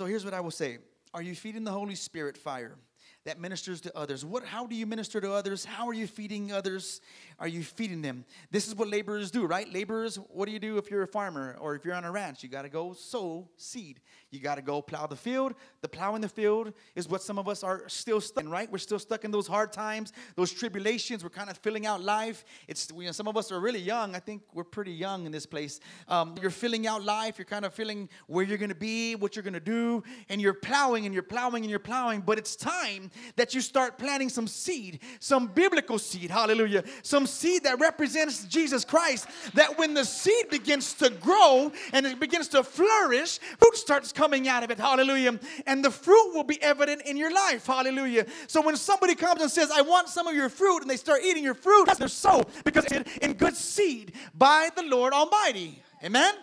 So 0.00 0.06
here's 0.06 0.24
what 0.24 0.32
I 0.32 0.40
will 0.40 0.50
say 0.50 0.78
Are 1.12 1.20
you 1.20 1.34
feeding 1.34 1.62
the 1.62 1.72
Holy 1.72 1.94
Spirit 1.94 2.38
fire? 2.38 2.78
that 3.26 3.38
ministers 3.38 3.82
to 3.82 3.94
others. 3.94 4.24
What, 4.24 4.46
how 4.46 4.66
do 4.66 4.74
you 4.74 4.86
minister 4.86 5.20
to 5.20 5.30
others? 5.34 5.62
How 5.62 5.86
are 5.88 5.92
you 5.92 6.06
feeding 6.06 6.52
others? 6.52 7.02
Are 7.40 7.48
you 7.48 7.62
feeding 7.62 8.02
them? 8.02 8.26
This 8.50 8.68
is 8.68 8.74
what 8.74 8.88
laborers 8.88 9.30
do, 9.30 9.46
right? 9.46 9.66
Laborers, 9.72 10.16
what 10.28 10.44
do 10.44 10.52
you 10.52 10.58
do 10.58 10.76
if 10.76 10.90
you're 10.90 11.02
a 11.02 11.06
farmer 11.06 11.56
or 11.58 11.74
if 11.74 11.86
you're 11.86 11.94
on 11.94 12.04
a 12.04 12.12
ranch? 12.12 12.42
You 12.42 12.50
got 12.50 12.62
to 12.62 12.68
go 12.68 12.92
sow 12.92 13.48
seed. 13.56 14.00
You 14.30 14.40
got 14.40 14.56
to 14.56 14.62
go 14.62 14.82
plow 14.82 15.06
the 15.06 15.16
field. 15.16 15.54
The 15.80 15.88
plow 15.88 16.14
in 16.16 16.20
the 16.20 16.28
field 16.28 16.74
is 16.94 17.08
what 17.08 17.22
some 17.22 17.38
of 17.38 17.48
us 17.48 17.64
are 17.64 17.88
still 17.88 18.20
stuck 18.20 18.44
in, 18.44 18.50
right? 18.50 18.70
We're 18.70 18.78
still 18.78 18.98
stuck 18.98 19.24
in 19.24 19.30
those 19.30 19.46
hard 19.46 19.72
times, 19.72 20.12
those 20.36 20.52
tribulations. 20.52 21.24
We're 21.24 21.30
kind 21.30 21.48
of 21.48 21.56
filling 21.56 21.86
out 21.86 22.02
life. 22.02 22.44
It's 22.68 22.92
you 22.94 23.06
know, 23.06 23.12
some 23.12 23.26
of 23.26 23.38
us 23.38 23.50
are 23.50 23.58
really 23.58 23.80
young. 23.80 24.14
I 24.14 24.18
think 24.18 24.42
we're 24.52 24.62
pretty 24.62 24.92
young 24.92 25.24
in 25.24 25.32
this 25.32 25.46
place. 25.46 25.80
Um, 26.08 26.34
you're 26.42 26.50
filling 26.50 26.86
out 26.86 27.02
life. 27.02 27.38
You're 27.38 27.46
kind 27.46 27.64
of 27.64 27.72
feeling 27.72 28.10
where 28.26 28.44
you're 28.44 28.58
going 28.58 28.68
to 28.68 28.74
be, 28.74 29.14
what 29.14 29.34
you're 29.34 29.42
going 29.42 29.54
to 29.54 29.60
do, 29.60 30.02
and 30.28 30.42
you're 30.42 30.52
plowing 30.52 31.06
and 31.06 31.14
you're 31.14 31.22
plowing 31.22 31.64
and 31.64 31.70
you're 31.70 31.78
plowing. 31.78 32.20
But 32.20 32.36
it's 32.36 32.54
time 32.54 33.10
that 33.36 33.54
you 33.54 33.62
start 33.62 33.96
planting 33.96 34.28
some 34.28 34.46
seed, 34.46 35.00
some 35.20 35.46
biblical 35.46 35.98
seed, 35.98 36.30
hallelujah, 36.30 36.84
some 37.02 37.26
seed 37.30 37.64
that 37.64 37.80
represents 37.80 38.44
Jesus 38.44 38.84
Christ. 38.84 39.26
That 39.54 39.78
when 39.78 39.94
the 39.94 40.04
seed 40.04 40.50
begins 40.50 40.92
to 40.94 41.10
grow 41.10 41.72
and 41.92 42.06
it 42.06 42.20
begins 42.20 42.48
to 42.48 42.62
flourish, 42.62 43.38
fruit 43.58 43.76
starts 43.76 44.12
coming 44.12 44.48
out 44.48 44.62
of 44.62 44.70
it, 44.70 44.78
hallelujah, 44.78 45.38
and 45.66 45.84
the 45.84 45.90
fruit 45.90 46.34
will 46.34 46.44
be 46.44 46.62
evident 46.62 47.02
in 47.02 47.16
your 47.16 47.32
life, 47.32 47.66
hallelujah. 47.66 48.26
So 48.46 48.60
when 48.60 48.76
somebody 48.76 49.14
comes 49.14 49.40
and 49.40 49.50
says, 49.50 49.70
I 49.70 49.82
want 49.82 50.08
some 50.08 50.26
of 50.26 50.34
your 50.34 50.48
fruit, 50.48 50.82
and 50.82 50.90
they 50.90 50.96
start 50.96 51.22
eating 51.24 51.44
your 51.44 51.54
fruit, 51.54 51.86
that's 51.86 51.98
their 51.98 52.08
soul 52.08 52.48
because 52.64 52.84
it's 52.86 53.18
in 53.18 53.34
good 53.34 53.56
seed 53.56 54.12
by 54.34 54.70
the 54.74 54.82
Lord 54.82 55.12
Almighty. 55.12 55.82
Amen? 56.04 56.34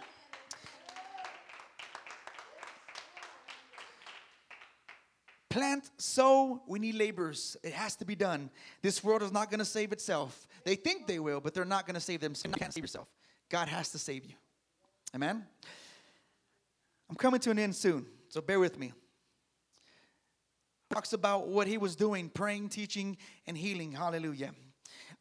Plant, 5.50 5.90
sow, 5.98 6.62
we 6.68 6.78
need 6.78 6.96
laborers. 6.96 7.58
It 7.64 7.74
has 7.74 7.96
to 7.96 8.06
be 8.06 8.16
done. 8.16 8.52
This 8.84 9.04
world 9.04 9.24
is 9.24 9.32
not 9.32 9.50
going 9.50 9.58
to 9.60 9.66
save 9.66 9.92
itself. 9.92 10.48
They 10.68 10.76
think 10.76 11.08
they 11.08 11.18
will, 11.18 11.40
but 11.40 11.54
they're 11.54 11.64
not 11.64 11.86
going 11.86 11.94
to 11.94 12.02
save 12.02 12.20
themselves. 12.20 12.54
You 12.54 12.60
can't 12.60 12.74
save 12.74 12.84
yourself. 12.84 13.08
God 13.48 13.70
has 13.70 13.90
to 13.92 13.98
save 13.98 14.26
you. 14.26 14.34
Amen? 15.16 15.46
I'm 17.10 17.16
coming 17.16 17.40
to 17.40 17.52
an 17.52 17.58
end 17.58 17.74
soon, 17.74 18.06
so 18.28 18.42
bear 18.42 18.60
with 18.60 18.78
me. 18.78 18.92
Talks 20.90 21.14
about 21.14 21.48
what 21.48 21.68
he 21.68 21.78
was 21.78 21.96
doing, 21.96 22.28
praying, 22.28 22.68
teaching, 22.68 23.16
and 23.48 23.58
healing. 23.58 23.94
Hallelujah. 23.94 24.52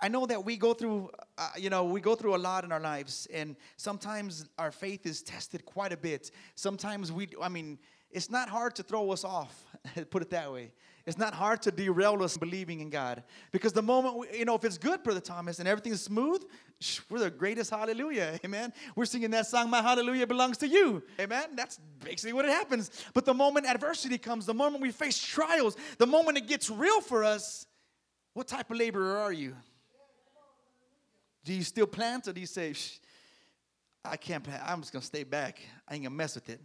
I 0.00 0.08
know 0.08 0.26
that 0.26 0.44
we 0.44 0.56
go 0.56 0.74
through, 0.74 1.10
uh, 1.38 1.50
you 1.56 1.70
know, 1.70 1.84
we 1.84 2.00
go 2.00 2.16
through 2.16 2.34
a 2.34 2.38
lot 2.38 2.64
in 2.64 2.72
our 2.72 2.80
lives, 2.80 3.28
and 3.32 3.54
sometimes 3.76 4.48
our 4.58 4.72
faith 4.72 5.06
is 5.06 5.22
tested 5.22 5.64
quite 5.64 5.92
a 5.92 5.96
bit. 5.96 6.32
Sometimes 6.56 7.12
we, 7.12 7.28
I 7.40 7.48
mean, 7.48 7.78
it's 8.16 8.30
not 8.30 8.48
hard 8.48 8.74
to 8.76 8.82
throw 8.82 9.10
us 9.10 9.24
off, 9.24 9.66
put 10.10 10.22
it 10.22 10.30
that 10.30 10.50
way. 10.50 10.72
It's 11.04 11.18
not 11.18 11.34
hard 11.34 11.60
to 11.62 11.70
derail 11.70 12.22
us 12.22 12.38
believing 12.38 12.80
in 12.80 12.88
God. 12.88 13.22
Because 13.52 13.74
the 13.74 13.82
moment, 13.82 14.16
we, 14.16 14.38
you 14.38 14.46
know, 14.46 14.54
if 14.54 14.64
it's 14.64 14.78
good, 14.78 15.02
Brother 15.02 15.20
Thomas, 15.20 15.58
and 15.58 15.68
everything's 15.68 16.00
smooth, 16.00 16.42
we're 17.10 17.18
the 17.18 17.30
greatest 17.30 17.70
hallelujah. 17.70 18.40
Amen. 18.44 18.72
We're 18.96 19.04
singing 19.04 19.30
that 19.32 19.46
song, 19.46 19.68
My 19.68 19.82
Hallelujah 19.82 20.26
Belongs 20.26 20.56
to 20.58 20.66
You. 20.66 21.02
Amen. 21.20 21.50
That's 21.54 21.78
basically 22.02 22.32
what 22.32 22.46
it 22.46 22.52
happens. 22.52 22.90
But 23.12 23.26
the 23.26 23.34
moment 23.34 23.66
adversity 23.66 24.16
comes, 24.16 24.46
the 24.46 24.54
moment 24.54 24.82
we 24.82 24.92
face 24.92 25.18
trials, 25.18 25.76
the 25.98 26.06
moment 26.06 26.38
it 26.38 26.48
gets 26.48 26.70
real 26.70 27.02
for 27.02 27.22
us, 27.22 27.66
what 28.32 28.48
type 28.48 28.70
of 28.70 28.78
laborer 28.78 29.18
are 29.18 29.32
you? 29.32 29.54
Do 31.44 31.52
you 31.52 31.62
still 31.62 31.86
plant 31.86 32.28
or 32.28 32.32
do 32.32 32.40
you 32.40 32.46
say, 32.46 32.72
I 34.02 34.16
can't 34.16 34.42
plant, 34.42 34.62
I'm 34.64 34.80
just 34.80 34.92
going 34.92 35.02
to 35.02 35.06
stay 35.06 35.22
back. 35.22 35.60
I 35.86 35.94
ain't 35.94 36.04
going 36.04 36.12
to 36.12 36.16
mess 36.16 36.34
with 36.34 36.48
it. 36.48 36.62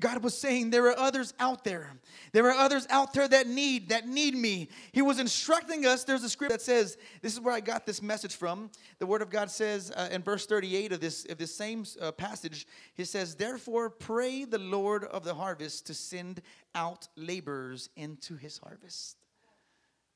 God 0.00 0.22
was 0.22 0.36
saying 0.36 0.70
there 0.70 0.86
are 0.86 0.98
others 0.98 1.34
out 1.38 1.64
there. 1.64 1.90
There 2.32 2.46
are 2.46 2.56
others 2.58 2.86
out 2.90 3.12
there 3.12 3.28
that 3.28 3.46
need 3.46 3.88
that 3.88 4.06
need 4.06 4.34
me. 4.34 4.68
He 4.92 5.02
was 5.02 5.18
instructing 5.18 5.86
us. 5.86 6.04
There's 6.04 6.24
a 6.24 6.28
script 6.28 6.52
that 6.52 6.62
says 6.62 6.96
this 7.22 7.32
is 7.34 7.40
where 7.40 7.54
I 7.54 7.60
got 7.60 7.86
this 7.86 8.02
message 8.02 8.36
from. 8.36 8.70
The 8.98 9.06
Word 9.06 9.22
of 9.22 9.30
God 9.30 9.50
says 9.50 9.90
uh, 9.94 10.08
in 10.10 10.22
verse 10.22 10.46
38 10.46 10.92
of 10.92 11.00
this 11.00 11.24
of 11.26 11.38
this 11.38 11.54
same 11.54 11.84
uh, 12.00 12.12
passage, 12.12 12.66
He 12.94 13.04
says, 13.04 13.34
"Therefore 13.34 13.90
pray 13.90 14.44
the 14.44 14.58
Lord 14.58 15.04
of 15.04 15.24
the 15.24 15.34
harvest 15.34 15.86
to 15.86 15.94
send 15.94 16.42
out 16.74 17.08
laborers 17.16 17.88
into 17.96 18.36
His 18.36 18.58
harvest." 18.58 19.16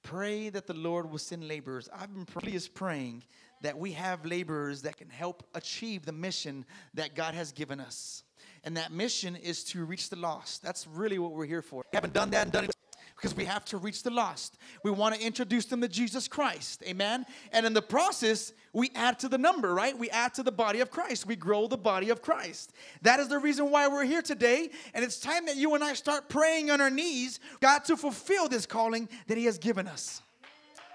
Pray 0.03 0.49
that 0.49 0.67
the 0.67 0.75
Lord 0.75 1.11
will 1.11 1.19
send 1.19 1.47
laborers. 1.47 1.89
I've 1.95 2.13
been 2.13 2.27
praying 2.75 3.23
that 3.63 3.79
we 3.79 3.93
have 3.93 4.27
laborers 4.27 4.83
that 4.83 4.97
can 4.97 5.09
help 5.09 5.45
achieve 5.55 6.05
the 6.05 6.13
mission 6.13 6.65
that 6.95 7.15
God 7.15 7.35
has 7.35 7.53
given 7.53 7.81
us. 7.81 8.25
And 8.65 8.77
that 8.77 8.93
mission 8.93 9.37
is 9.37 9.65
to 9.65 9.85
reach 9.85 10.09
the 10.09 10.17
lost. 10.17 10.63
That's 10.63 10.87
really 10.87 11.19
what 11.19 11.33
we're 11.33 11.47
here 11.47 11.63
for. 11.63 11.85
We 11.93 11.97
haven't 11.97 12.13
done 12.13 12.31
that 12.31 12.45
and 12.45 12.53
done 12.53 12.65
it. 12.65 12.77
because 13.17 13.37
we 13.37 13.45
have 13.45 13.65
to 13.67 13.77
reach 13.77 14.03
the 14.03 14.11
lost. 14.11 14.59
We 14.83 14.91
want 14.91 15.15
to 15.15 15.25
introduce 15.25 15.67
them 15.67 15.81
to 15.81 15.89
Jesus 15.89 16.27
Christ. 16.29 16.83
Amen. 16.87 17.25
And 17.53 17.65
in 17.65 17.73
the 17.73 17.83
process, 17.83 18.53
we 18.73 18.91
add 18.95 19.19
to 19.21 19.29
the 19.29 19.39
number, 19.39 19.75
right? 19.75 19.97
We 19.97 20.11
add 20.11 20.35
to 20.35 20.43
the 20.43 20.53
body 20.53 20.81
of 20.81 20.91
Christ. 20.91 21.27
We 21.27 21.37
grow 21.37 21.67
the 21.67 21.77
body 21.77 22.11
of 22.11 22.23
Christ. 22.23 22.73
That 23.03 23.21
is 23.21 23.29
the 23.29 23.39
reason 23.39 23.71
why 23.71 23.87
we're 23.89 24.05
here 24.05 24.23
today. 24.23 24.71
And 24.95 25.05
it's 25.05 25.21
time 25.21 25.47
that 25.47 25.57
you 25.57 25.75
and 25.75 25.85
I 25.85 25.95
start 25.95 26.29
praying 26.29 26.71
on 26.71 26.81
our 26.81 26.91
knees, 26.91 27.39
God, 27.61 27.85
to 27.85 27.97
fulfill 27.97 28.49
this 28.49 28.67
calling 28.67 29.09
that 29.27 29.39
He 29.39 29.45
has 29.45 29.59
given 29.59 29.87
us. 29.87 30.23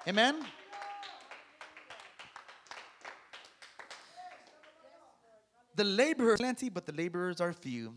Amen. 0.08 0.44
The 5.78 5.84
laborers 5.84 6.40
plenty, 6.40 6.70
but 6.70 6.88
the 6.88 6.92
laborers 6.92 7.40
are 7.40 7.54
few. 7.54 7.94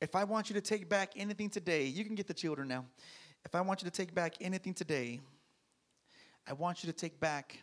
If 0.00 0.14
I 0.14 0.22
want 0.22 0.48
you 0.48 0.54
to 0.54 0.60
take 0.60 0.88
back 0.88 1.12
anything 1.16 1.50
today, 1.50 1.86
you 1.86 2.04
can 2.04 2.14
get 2.14 2.28
the 2.28 2.34
children 2.34 2.68
now. 2.68 2.84
If 3.44 3.56
I 3.56 3.62
want 3.62 3.82
you 3.82 3.90
to 3.90 3.96
take 3.96 4.14
back 4.14 4.34
anything 4.40 4.72
today, 4.72 5.20
I 6.46 6.52
want 6.52 6.84
you 6.84 6.92
to 6.92 6.96
take 6.96 7.18
back 7.18 7.58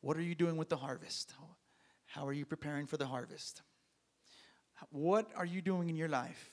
what 0.00 0.16
are 0.16 0.22
you 0.22 0.34
doing 0.34 0.56
with 0.56 0.70
the 0.70 0.76
harvest? 0.76 1.34
How 2.06 2.26
are 2.26 2.32
you 2.32 2.46
preparing 2.46 2.86
for 2.86 2.96
the 2.96 3.06
harvest? 3.06 3.60
What 4.88 5.30
are 5.36 5.44
you 5.44 5.60
doing 5.60 5.90
in 5.90 5.96
your 5.96 6.08
life? 6.08 6.50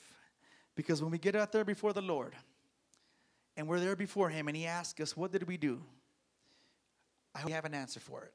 Because 0.76 1.02
when 1.02 1.10
we 1.10 1.18
get 1.18 1.34
out 1.34 1.52
there 1.52 1.64
before 1.64 1.94
the 1.94 2.02
Lord 2.02 2.34
and 3.56 3.66
we're 3.66 3.80
there 3.80 3.96
before 3.96 4.28
Him 4.28 4.46
and 4.48 4.56
He 4.56 4.66
asks 4.66 5.00
us, 5.00 5.16
What 5.16 5.32
did 5.32 5.48
we 5.48 5.56
do? 5.56 5.80
I 7.34 7.38
hope 7.38 7.46
we 7.46 7.52
have 7.52 7.64
an 7.64 7.74
answer 7.74 7.98
for 7.98 8.24
it. 8.24 8.34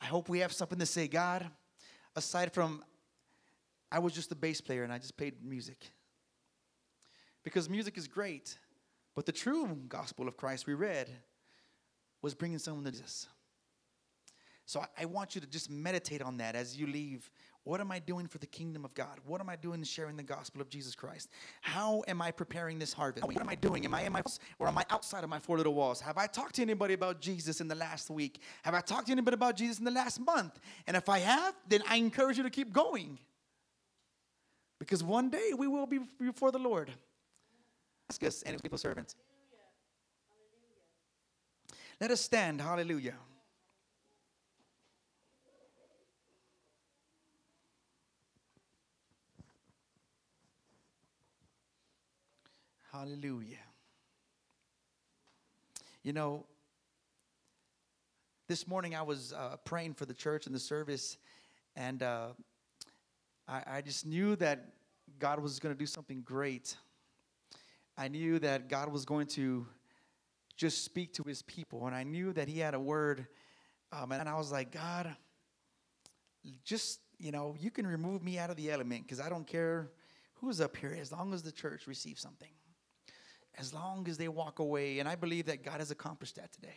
I 0.00 0.06
hope 0.06 0.28
we 0.28 0.40
have 0.40 0.52
something 0.52 0.78
to 0.78 0.86
say, 0.86 1.08
God, 1.08 1.48
aside 2.14 2.52
from 2.52 2.84
I 3.90 3.98
was 3.98 4.12
just 4.12 4.32
a 4.32 4.34
bass 4.34 4.60
player 4.60 4.84
and 4.84 4.92
I 4.92 4.98
just 4.98 5.16
played 5.16 5.44
music. 5.44 5.90
Because 7.44 7.70
music 7.70 7.96
is 7.96 8.08
great, 8.08 8.58
but 9.14 9.26
the 9.26 9.32
true 9.32 9.78
gospel 9.88 10.26
of 10.26 10.36
Christ 10.36 10.66
we 10.66 10.74
read 10.74 11.08
was 12.22 12.34
bringing 12.34 12.58
someone 12.58 12.84
to 12.84 12.90
Jesus. 12.90 13.28
So 14.66 14.80
I, 14.80 15.02
I 15.02 15.04
want 15.06 15.34
you 15.34 15.40
to 15.40 15.46
just 15.46 15.70
meditate 15.70 16.20
on 16.20 16.36
that 16.38 16.56
as 16.56 16.76
you 16.76 16.86
leave. 16.86 17.30
What 17.62 17.80
am 17.80 17.90
I 17.90 17.98
doing 17.98 18.28
for 18.28 18.38
the 18.38 18.46
kingdom 18.46 18.84
of 18.84 18.94
God? 18.94 19.18
What 19.24 19.40
am 19.40 19.48
I 19.48 19.56
doing 19.56 19.80
in 19.80 19.84
sharing 19.84 20.16
the 20.16 20.22
gospel 20.22 20.60
of 20.60 20.68
Jesus 20.68 20.94
Christ? 20.94 21.30
How 21.62 22.04
am 22.06 22.20
I 22.22 22.30
preparing 22.30 22.78
this 22.78 22.92
harvest? 22.92 23.26
What 23.26 23.40
am 23.40 23.48
I 23.48 23.54
doing? 23.56 23.84
Am 23.84 23.94
I 23.94 24.02
in 24.02 24.12
my 24.12 24.20
house 24.20 24.38
or 24.58 24.68
am 24.68 24.78
I 24.78 24.84
outside 24.90 25.24
of 25.24 25.30
my 25.30 25.38
four 25.38 25.56
little 25.56 25.74
walls? 25.74 26.00
Have 26.00 26.18
I 26.18 26.26
talked 26.26 26.56
to 26.56 26.62
anybody 26.62 26.94
about 26.94 27.20
Jesus 27.20 27.60
in 27.60 27.66
the 27.66 27.74
last 27.74 28.10
week? 28.10 28.40
Have 28.62 28.74
I 28.74 28.80
talked 28.80 29.06
to 29.06 29.12
anybody 29.12 29.34
about 29.34 29.56
Jesus 29.56 29.78
in 29.78 29.84
the 29.84 29.90
last 29.90 30.20
month? 30.20 30.60
And 30.86 30.96
if 30.96 31.08
I 31.08 31.18
have, 31.20 31.54
then 31.68 31.82
I 31.88 31.96
encourage 31.96 32.36
you 32.36 32.44
to 32.44 32.50
keep 32.50 32.72
going. 32.72 33.18
Because 34.78 35.02
one 35.02 35.30
day 35.30 35.52
we 35.56 35.66
will 35.66 35.86
be 35.86 36.00
before 36.20 36.52
the 36.52 36.58
Lord. 36.58 36.90
Ask 38.10 38.22
us 38.22 38.42
and 38.42 38.52
his 38.52 38.62
people 38.62 38.78
servants. 38.78 39.16
Let 42.00 42.10
us 42.10 42.20
stand. 42.20 42.60
Hallelujah. 42.60 43.14
Hallelujah. 52.98 53.58
You 56.02 56.14
know, 56.14 56.46
this 58.48 58.66
morning 58.66 58.94
I 58.94 59.02
was 59.02 59.34
uh, 59.34 59.56
praying 59.66 59.92
for 59.94 60.06
the 60.06 60.14
church 60.14 60.46
and 60.46 60.54
the 60.54 60.60
service, 60.60 61.18
and 61.74 62.02
uh, 62.02 62.28
I, 63.46 63.62
I 63.66 63.80
just 63.82 64.06
knew 64.06 64.34
that 64.36 64.70
God 65.18 65.40
was 65.40 65.58
going 65.58 65.74
to 65.74 65.78
do 65.78 65.84
something 65.84 66.22
great. 66.22 66.74
I 67.98 68.08
knew 68.08 68.38
that 68.38 68.70
God 68.70 68.90
was 68.90 69.04
going 69.04 69.26
to 69.28 69.66
just 70.56 70.82
speak 70.82 71.12
to 71.14 71.22
his 71.24 71.42
people, 71.42 71.86
and 71.86 71.94
I 71.94 72.02
knew 72.02 72.32
that 72.32 72.48
he 72.48 72.60
had 72.60 72.72
a 72.72 72.80
word. 72.80 73.26
Um, 73.92 74.10
and 74.10 74.26
I 74.26 74.36
was 74.36 74.50
like, 74.50 74.72
God, 74.72 75.14
just, 76.64 77.00
you 77.18 77.30
know, 77.30 77.56
you 77.60 77.70
can 77.70 77.86
remove 77.86 78.22
me 78.22 78.38
out 78.38 78.48
of 78.48 78.56
the 78.56 78.70
element 78.70 79.02
because 79.02 79.20
I 79.20 79.28
don't 79.28 79.46
care 79.46 79.90
who's 80.36 80.62
up 80.62 80.74
here 80.78 80.96
as 80.98 81.12
long 81.12 81.34
as 81.34 81.42
the 81.42 81.52
church 81.52 81.86
receives 81.86 82.22
something, 82.22 82.52
as 83.58 83.72
long 83.72 84.06
as 84.08 84.18
they 84.18 84.28
walk 84.28 84.58
away. 84.58 84.98
And 84.98 85.08
I 85.08 85.14
believe 85.14 85.46
that 85.46 85.64
God 85.64 85.80
has 85.80 85.90
accomplished 85.90 86.36
that 86.36 86.52
today. 86.52 86.76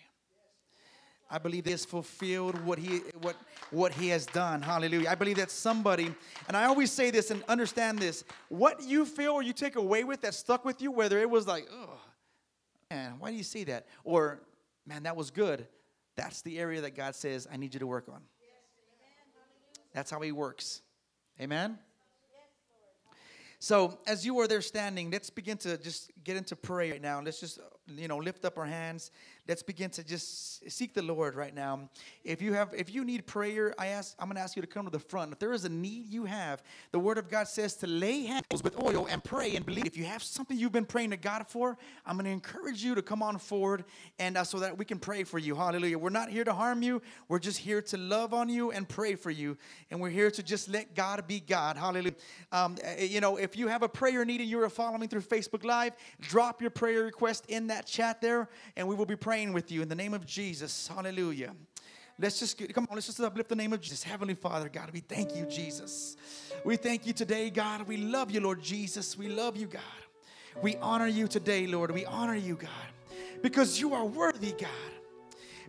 I 1.32 1.38
believe 1.38 1.68
has 1.68 1.86
fulfilled 1.86 2.60
what 2.66 2.80
he 2.80 3.02
what 3.22 3.36
what 3.70 3.94
he 3.94 4.08
has 4.10 4.26
done. 4.26 4.64
Hallelujah. 4.64 5.10
I 5.10 5.16
believe 5.16 5.38
that 5.38 5.52
somebody, 5.52 6.12
and 6.48 6.58
I 6.58 6.66
always 6.66 6.92
say 6.92 7.12
this 7.12 7.30
and 7.30 7.44
understand 7.48 8.00
this, 8.00 8.24
what 8.48 8.82
you 8.84 9.06
feel 9.06 9.34
or 9.34 9.44
you 9.44 9.54
take 9.54 9.76
away 9.76 10.04
with 10.04 10.22
that 10.22 10.34
stuck 10.34 10.66
with 10.66 10.82
you, 10.82 10.92
whether 10.92 11.20
it 11.20 11.30
was 11.30 11.46
like, 11.46 11.68
oh 11.72 12.00
man, 12.90 13.16
why 13.20 13.30
do 13.30 13.38
you 13.38 13.44
say 13.44 13.64
that? 13.66 13.86
Or 14.04 14.42
man, 14.88 15.04
that 15.04 15.16
was 15.16 15.30
good. 15.30 15.68
That's 16.16 16.42
the 16.42 16.58
area 16.58 16.82
that 16.82 16.96
God 16.96 17.14
says, 17.16 17.48
I 17.52 17.58
need 17.58 17.76
you 17.76 17.80
to 17.80 17.88
work 17.88 18.10
on. 18.12 18.22
That's 19.94 20.10
how 20.10 20.20
he 20.22 20.32
works. 20.32 20.82
Amen. 21.40 21.78
So, 23.60 24.00
as 24.08 24.26
you 24.26 24.40
are 24.40 24.48
there 24.48 24.62
standing, 24.62 25.12
let's 25.12 25.30
begin 25.30 25.58
to 25.60 25.78
just 25.78 26.12
get 26.30 26.38
into 26.38 26.56
prayer 26.56 26.92
right 26.92 27.02
now. 27.02 27.20
Let's 27.22 27.40
just, 27.40 27.60
you 27.88 28.08
know, 28.08 28.18
lift 28.18 28.46
up 28.46 28.56
our 28.60 28.66
hands 28.66 29.10
let's 29.50 29.64
begin 29.64 29.90
to 29.90 30.04
just 30.04 30.70
seek 30.70 30.94
the 30.94 31.02
Lord 31.02 31.36
right 31.36 31.56
now. 31.56 31.90
If 32.24 32.40
you 32.40 32.54
have, 32.54 32.72
if 32.78 32.94
you 32.94 33.04
need 33.04 33.26
prayer, 33.26 33.74
I 33.80 33.88
ask, 33.88 34.16
I'm 34.20 34.28
going 34.28 34.36
to 34.36 34.42
ask 34.42 34.56
you 34.56 34.62
to 34.62 34.68
come 34.68 34.86
to 34.86 34.92
the 34.92 35.00
front. 35.00 35.34
If 35.34 35.40
there 35.40 35.54
is 35.54 35.66
a 35.66 35.70
need 35.70 36.08
you 36.08 36.26
have, 36.26 36.62
the 36.92 37.00
Word 37.00 37.18
of 37.18 37.30
God 37.30 37.48
says 37.48 37.74
to 37.78 37.88
lay 37.88 38.26
hands 38.26 38.64
with 38.64 38.80
oil 38.80 39.08
and 39.10 39.24
pray 39.24 39.56
and 39.56 39.66
believe. 39.66 39.88
If 39.88 39.98
you 39.98 40.06
have 40.06 40.22
something 40.22 40.56
you've 40.56 40.72
been 40.72 40.86
praying 40.86 41.10
to 41.10 41.18
God 41.18 41.48
for, 41.48 41.80
I'm 42.06 42.16
going 42.16 42.26
to 42.26 42.32
encourage 42.32 42.84
you 42.84 42.94
to 42.94 43.02
come 43.02 43.24
on 43.24 43.40
forward 43.40 43.86
and 44.20 44.38
uh, 44.38 44.44
so 44.44 44.60
that 44.60 44.78
we 44.78 44.86
can 44.86 45.00
pray 45.00 45.24
for 45.24 45.40
you. 45.40 45.56
Hallelujah. 45.56 45.98
We're 45.98 46.12
not 46.12 46.30
here 46.30 46.44
to 46.44 46.54
harm 46.54 46.84
you. 46.84 47.02
We're 47.28 47.40
just 47.40 47.58
here 47.58 47.82
to 47.82 47.98
love 47.98 48.36
on 48.36 48.50
you 48.50 48.70
and 48.70 48.88
pray 48.88 49.16
for 49.16 49.32
you. 49.32 49.58
And 49.90 50.00
we're 50.00 50.12
here 50.12 50.30
to 50.30 50.44
just 50.44 50.70
let 50.70 50.94
God 50.94 51.28
be 51.28 51.40
God. 51.40 51.76
Hallelujah. 51.76 52.14
Um, 52.52 52.78
eh, 52.84 53.06
you 53.06 53.20
know, 53.20 53.38
if 53.38 53.58
you 53.58 53.68
have 53.68 53.82
a 53.82 53.90
prayer 53.90 54.24
need 54.26 54.42
and 54.42 54.50
you're 54.50 54.70
following 54.70 55.10
through 55.10 55.22
Facebook 55.22 55.64
Live, 55.64 55.94
drop 56.20 56.62
your 56.62 56.70
prayer 56.70 57.04
request 57.04 57.46
in 57.48 57.68
that 57.68 57.86
chat 57.86 58.22
there, 58.22 58.50
and 58.76 58.88
we 58.88 58.96
will 58.96 59.06
be 59.06 59.16
praying 59.16 59.54
with 59.54 59.72
you 59.72 59.82
in 59.82 59.90
the 59.90 59.96
name 59.96 60.14
of 60.14 60.26
Jesus. 60.26 60.88
Hallelujah. 60.88 61.54
Let's 62.22 62.40
just 62.40 62.58
come 62.74 62.86
on, 62.90 62.96
let's 62.96 63.08
just 63.08 63.20
uplift 63.22 63.50
the 63.50 63.56
name 63.56 63.72
of 63.72 63.80
Jesus. 63.80 64.04
Heavenly 64.04 64.34
Father, 64.34 64.68
God, 64.68 64.92
we 64.92 65.00
thank 65.00 65.36
you, 65.36 65.46
Jesus. 65.46 66.18
We 66.66 66.76
thank 66.76 67.08
you 67.08 67.14
today, 67.14 67.50
God. 67.50 67.88
We 67.88 67.96
love 67.98 68.30
you, 68.30 68.42
Lord 68.42 68.62
Jesus. 68.62 69.18
We 69.18 69.30
love 69.30 69.56
you, 69.56 69.68
God. 69.68 69.82
We 70.62 70.76
honor 70.78 71.08
you 71.08 71.28
today, 71.28 71.66
Lord. 71.68 71.92
We 71.92 72.06
honor 72.06 72.36
you, 72.36 72.56
God, 72.56 72.70
because 73.42 73.80
you 73.80 73.94
are 73.94 74.06
worthy, 74.06 74.52
God. 74.52 74.70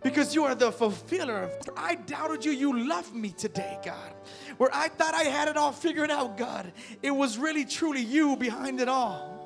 Because 0.03 0.33
you 0.33 0.45
are 0.45 0.55
the 0.55 0.71
fulfiller. 0.71 1.43
Of 1.43 1.69
I 1.77 1.93
doubted 1.93 2.43
you. 2.43 2.51
You 2.51 2.87
love 2.87 3.13
me 3.13 3.29
today, 3.29 3.77
God. 3.85 4.13
Where 4.57 4.71
I 4.73 4.87
thought 4.87 5.13
I 5.13 5.23
had 5.23 5.47
it 5.47 5.57
all 5.57 5.71
figured 5.71 6.09
out, 6.09 6.37
God. 6.37 6.73
It 7.03 7.11
was 7.11 7.37
really, 7.37 7.65
truly 7.65 8.01
you 8.01 8.35
behind 8.35 8.81
it 8.81 8.89
all. 8.89 9.40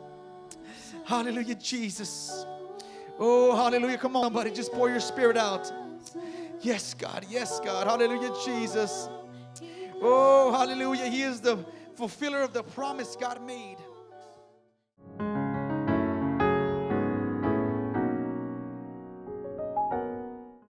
Hallelujah, 1.05 1.55
Jesus. 1.55 2.45
Oh, 3.19 3.55
hallelujah. 3.55 3.97
Come 3.97 4.15
on, 4.15 4.33
buddy. 4.33 4.49
Just 4.51 4.71
pour 4.71 4.89
your 4.89 4.99
spirit 4.99 5.37
out. 5.37 5.71
Yes, 6.61 6.95
God. 6.95 7.25
Yes, 7.29 7.59
God. 7.59 7.85
Hallelujah, 7.85 8.33
Jesus. 8.43 9.07
Oh, 10.01 10.51
hallelujah. 10.51 11.05
He 11.05 11.21
is 11.21 11.41
the 11.41 11.63
fulfiller 11.95 12.41
of 12.41 12.53
the 12.53 12.63
promise 12.63 13.15
God 13.15 13.39
made. 13.45 13.77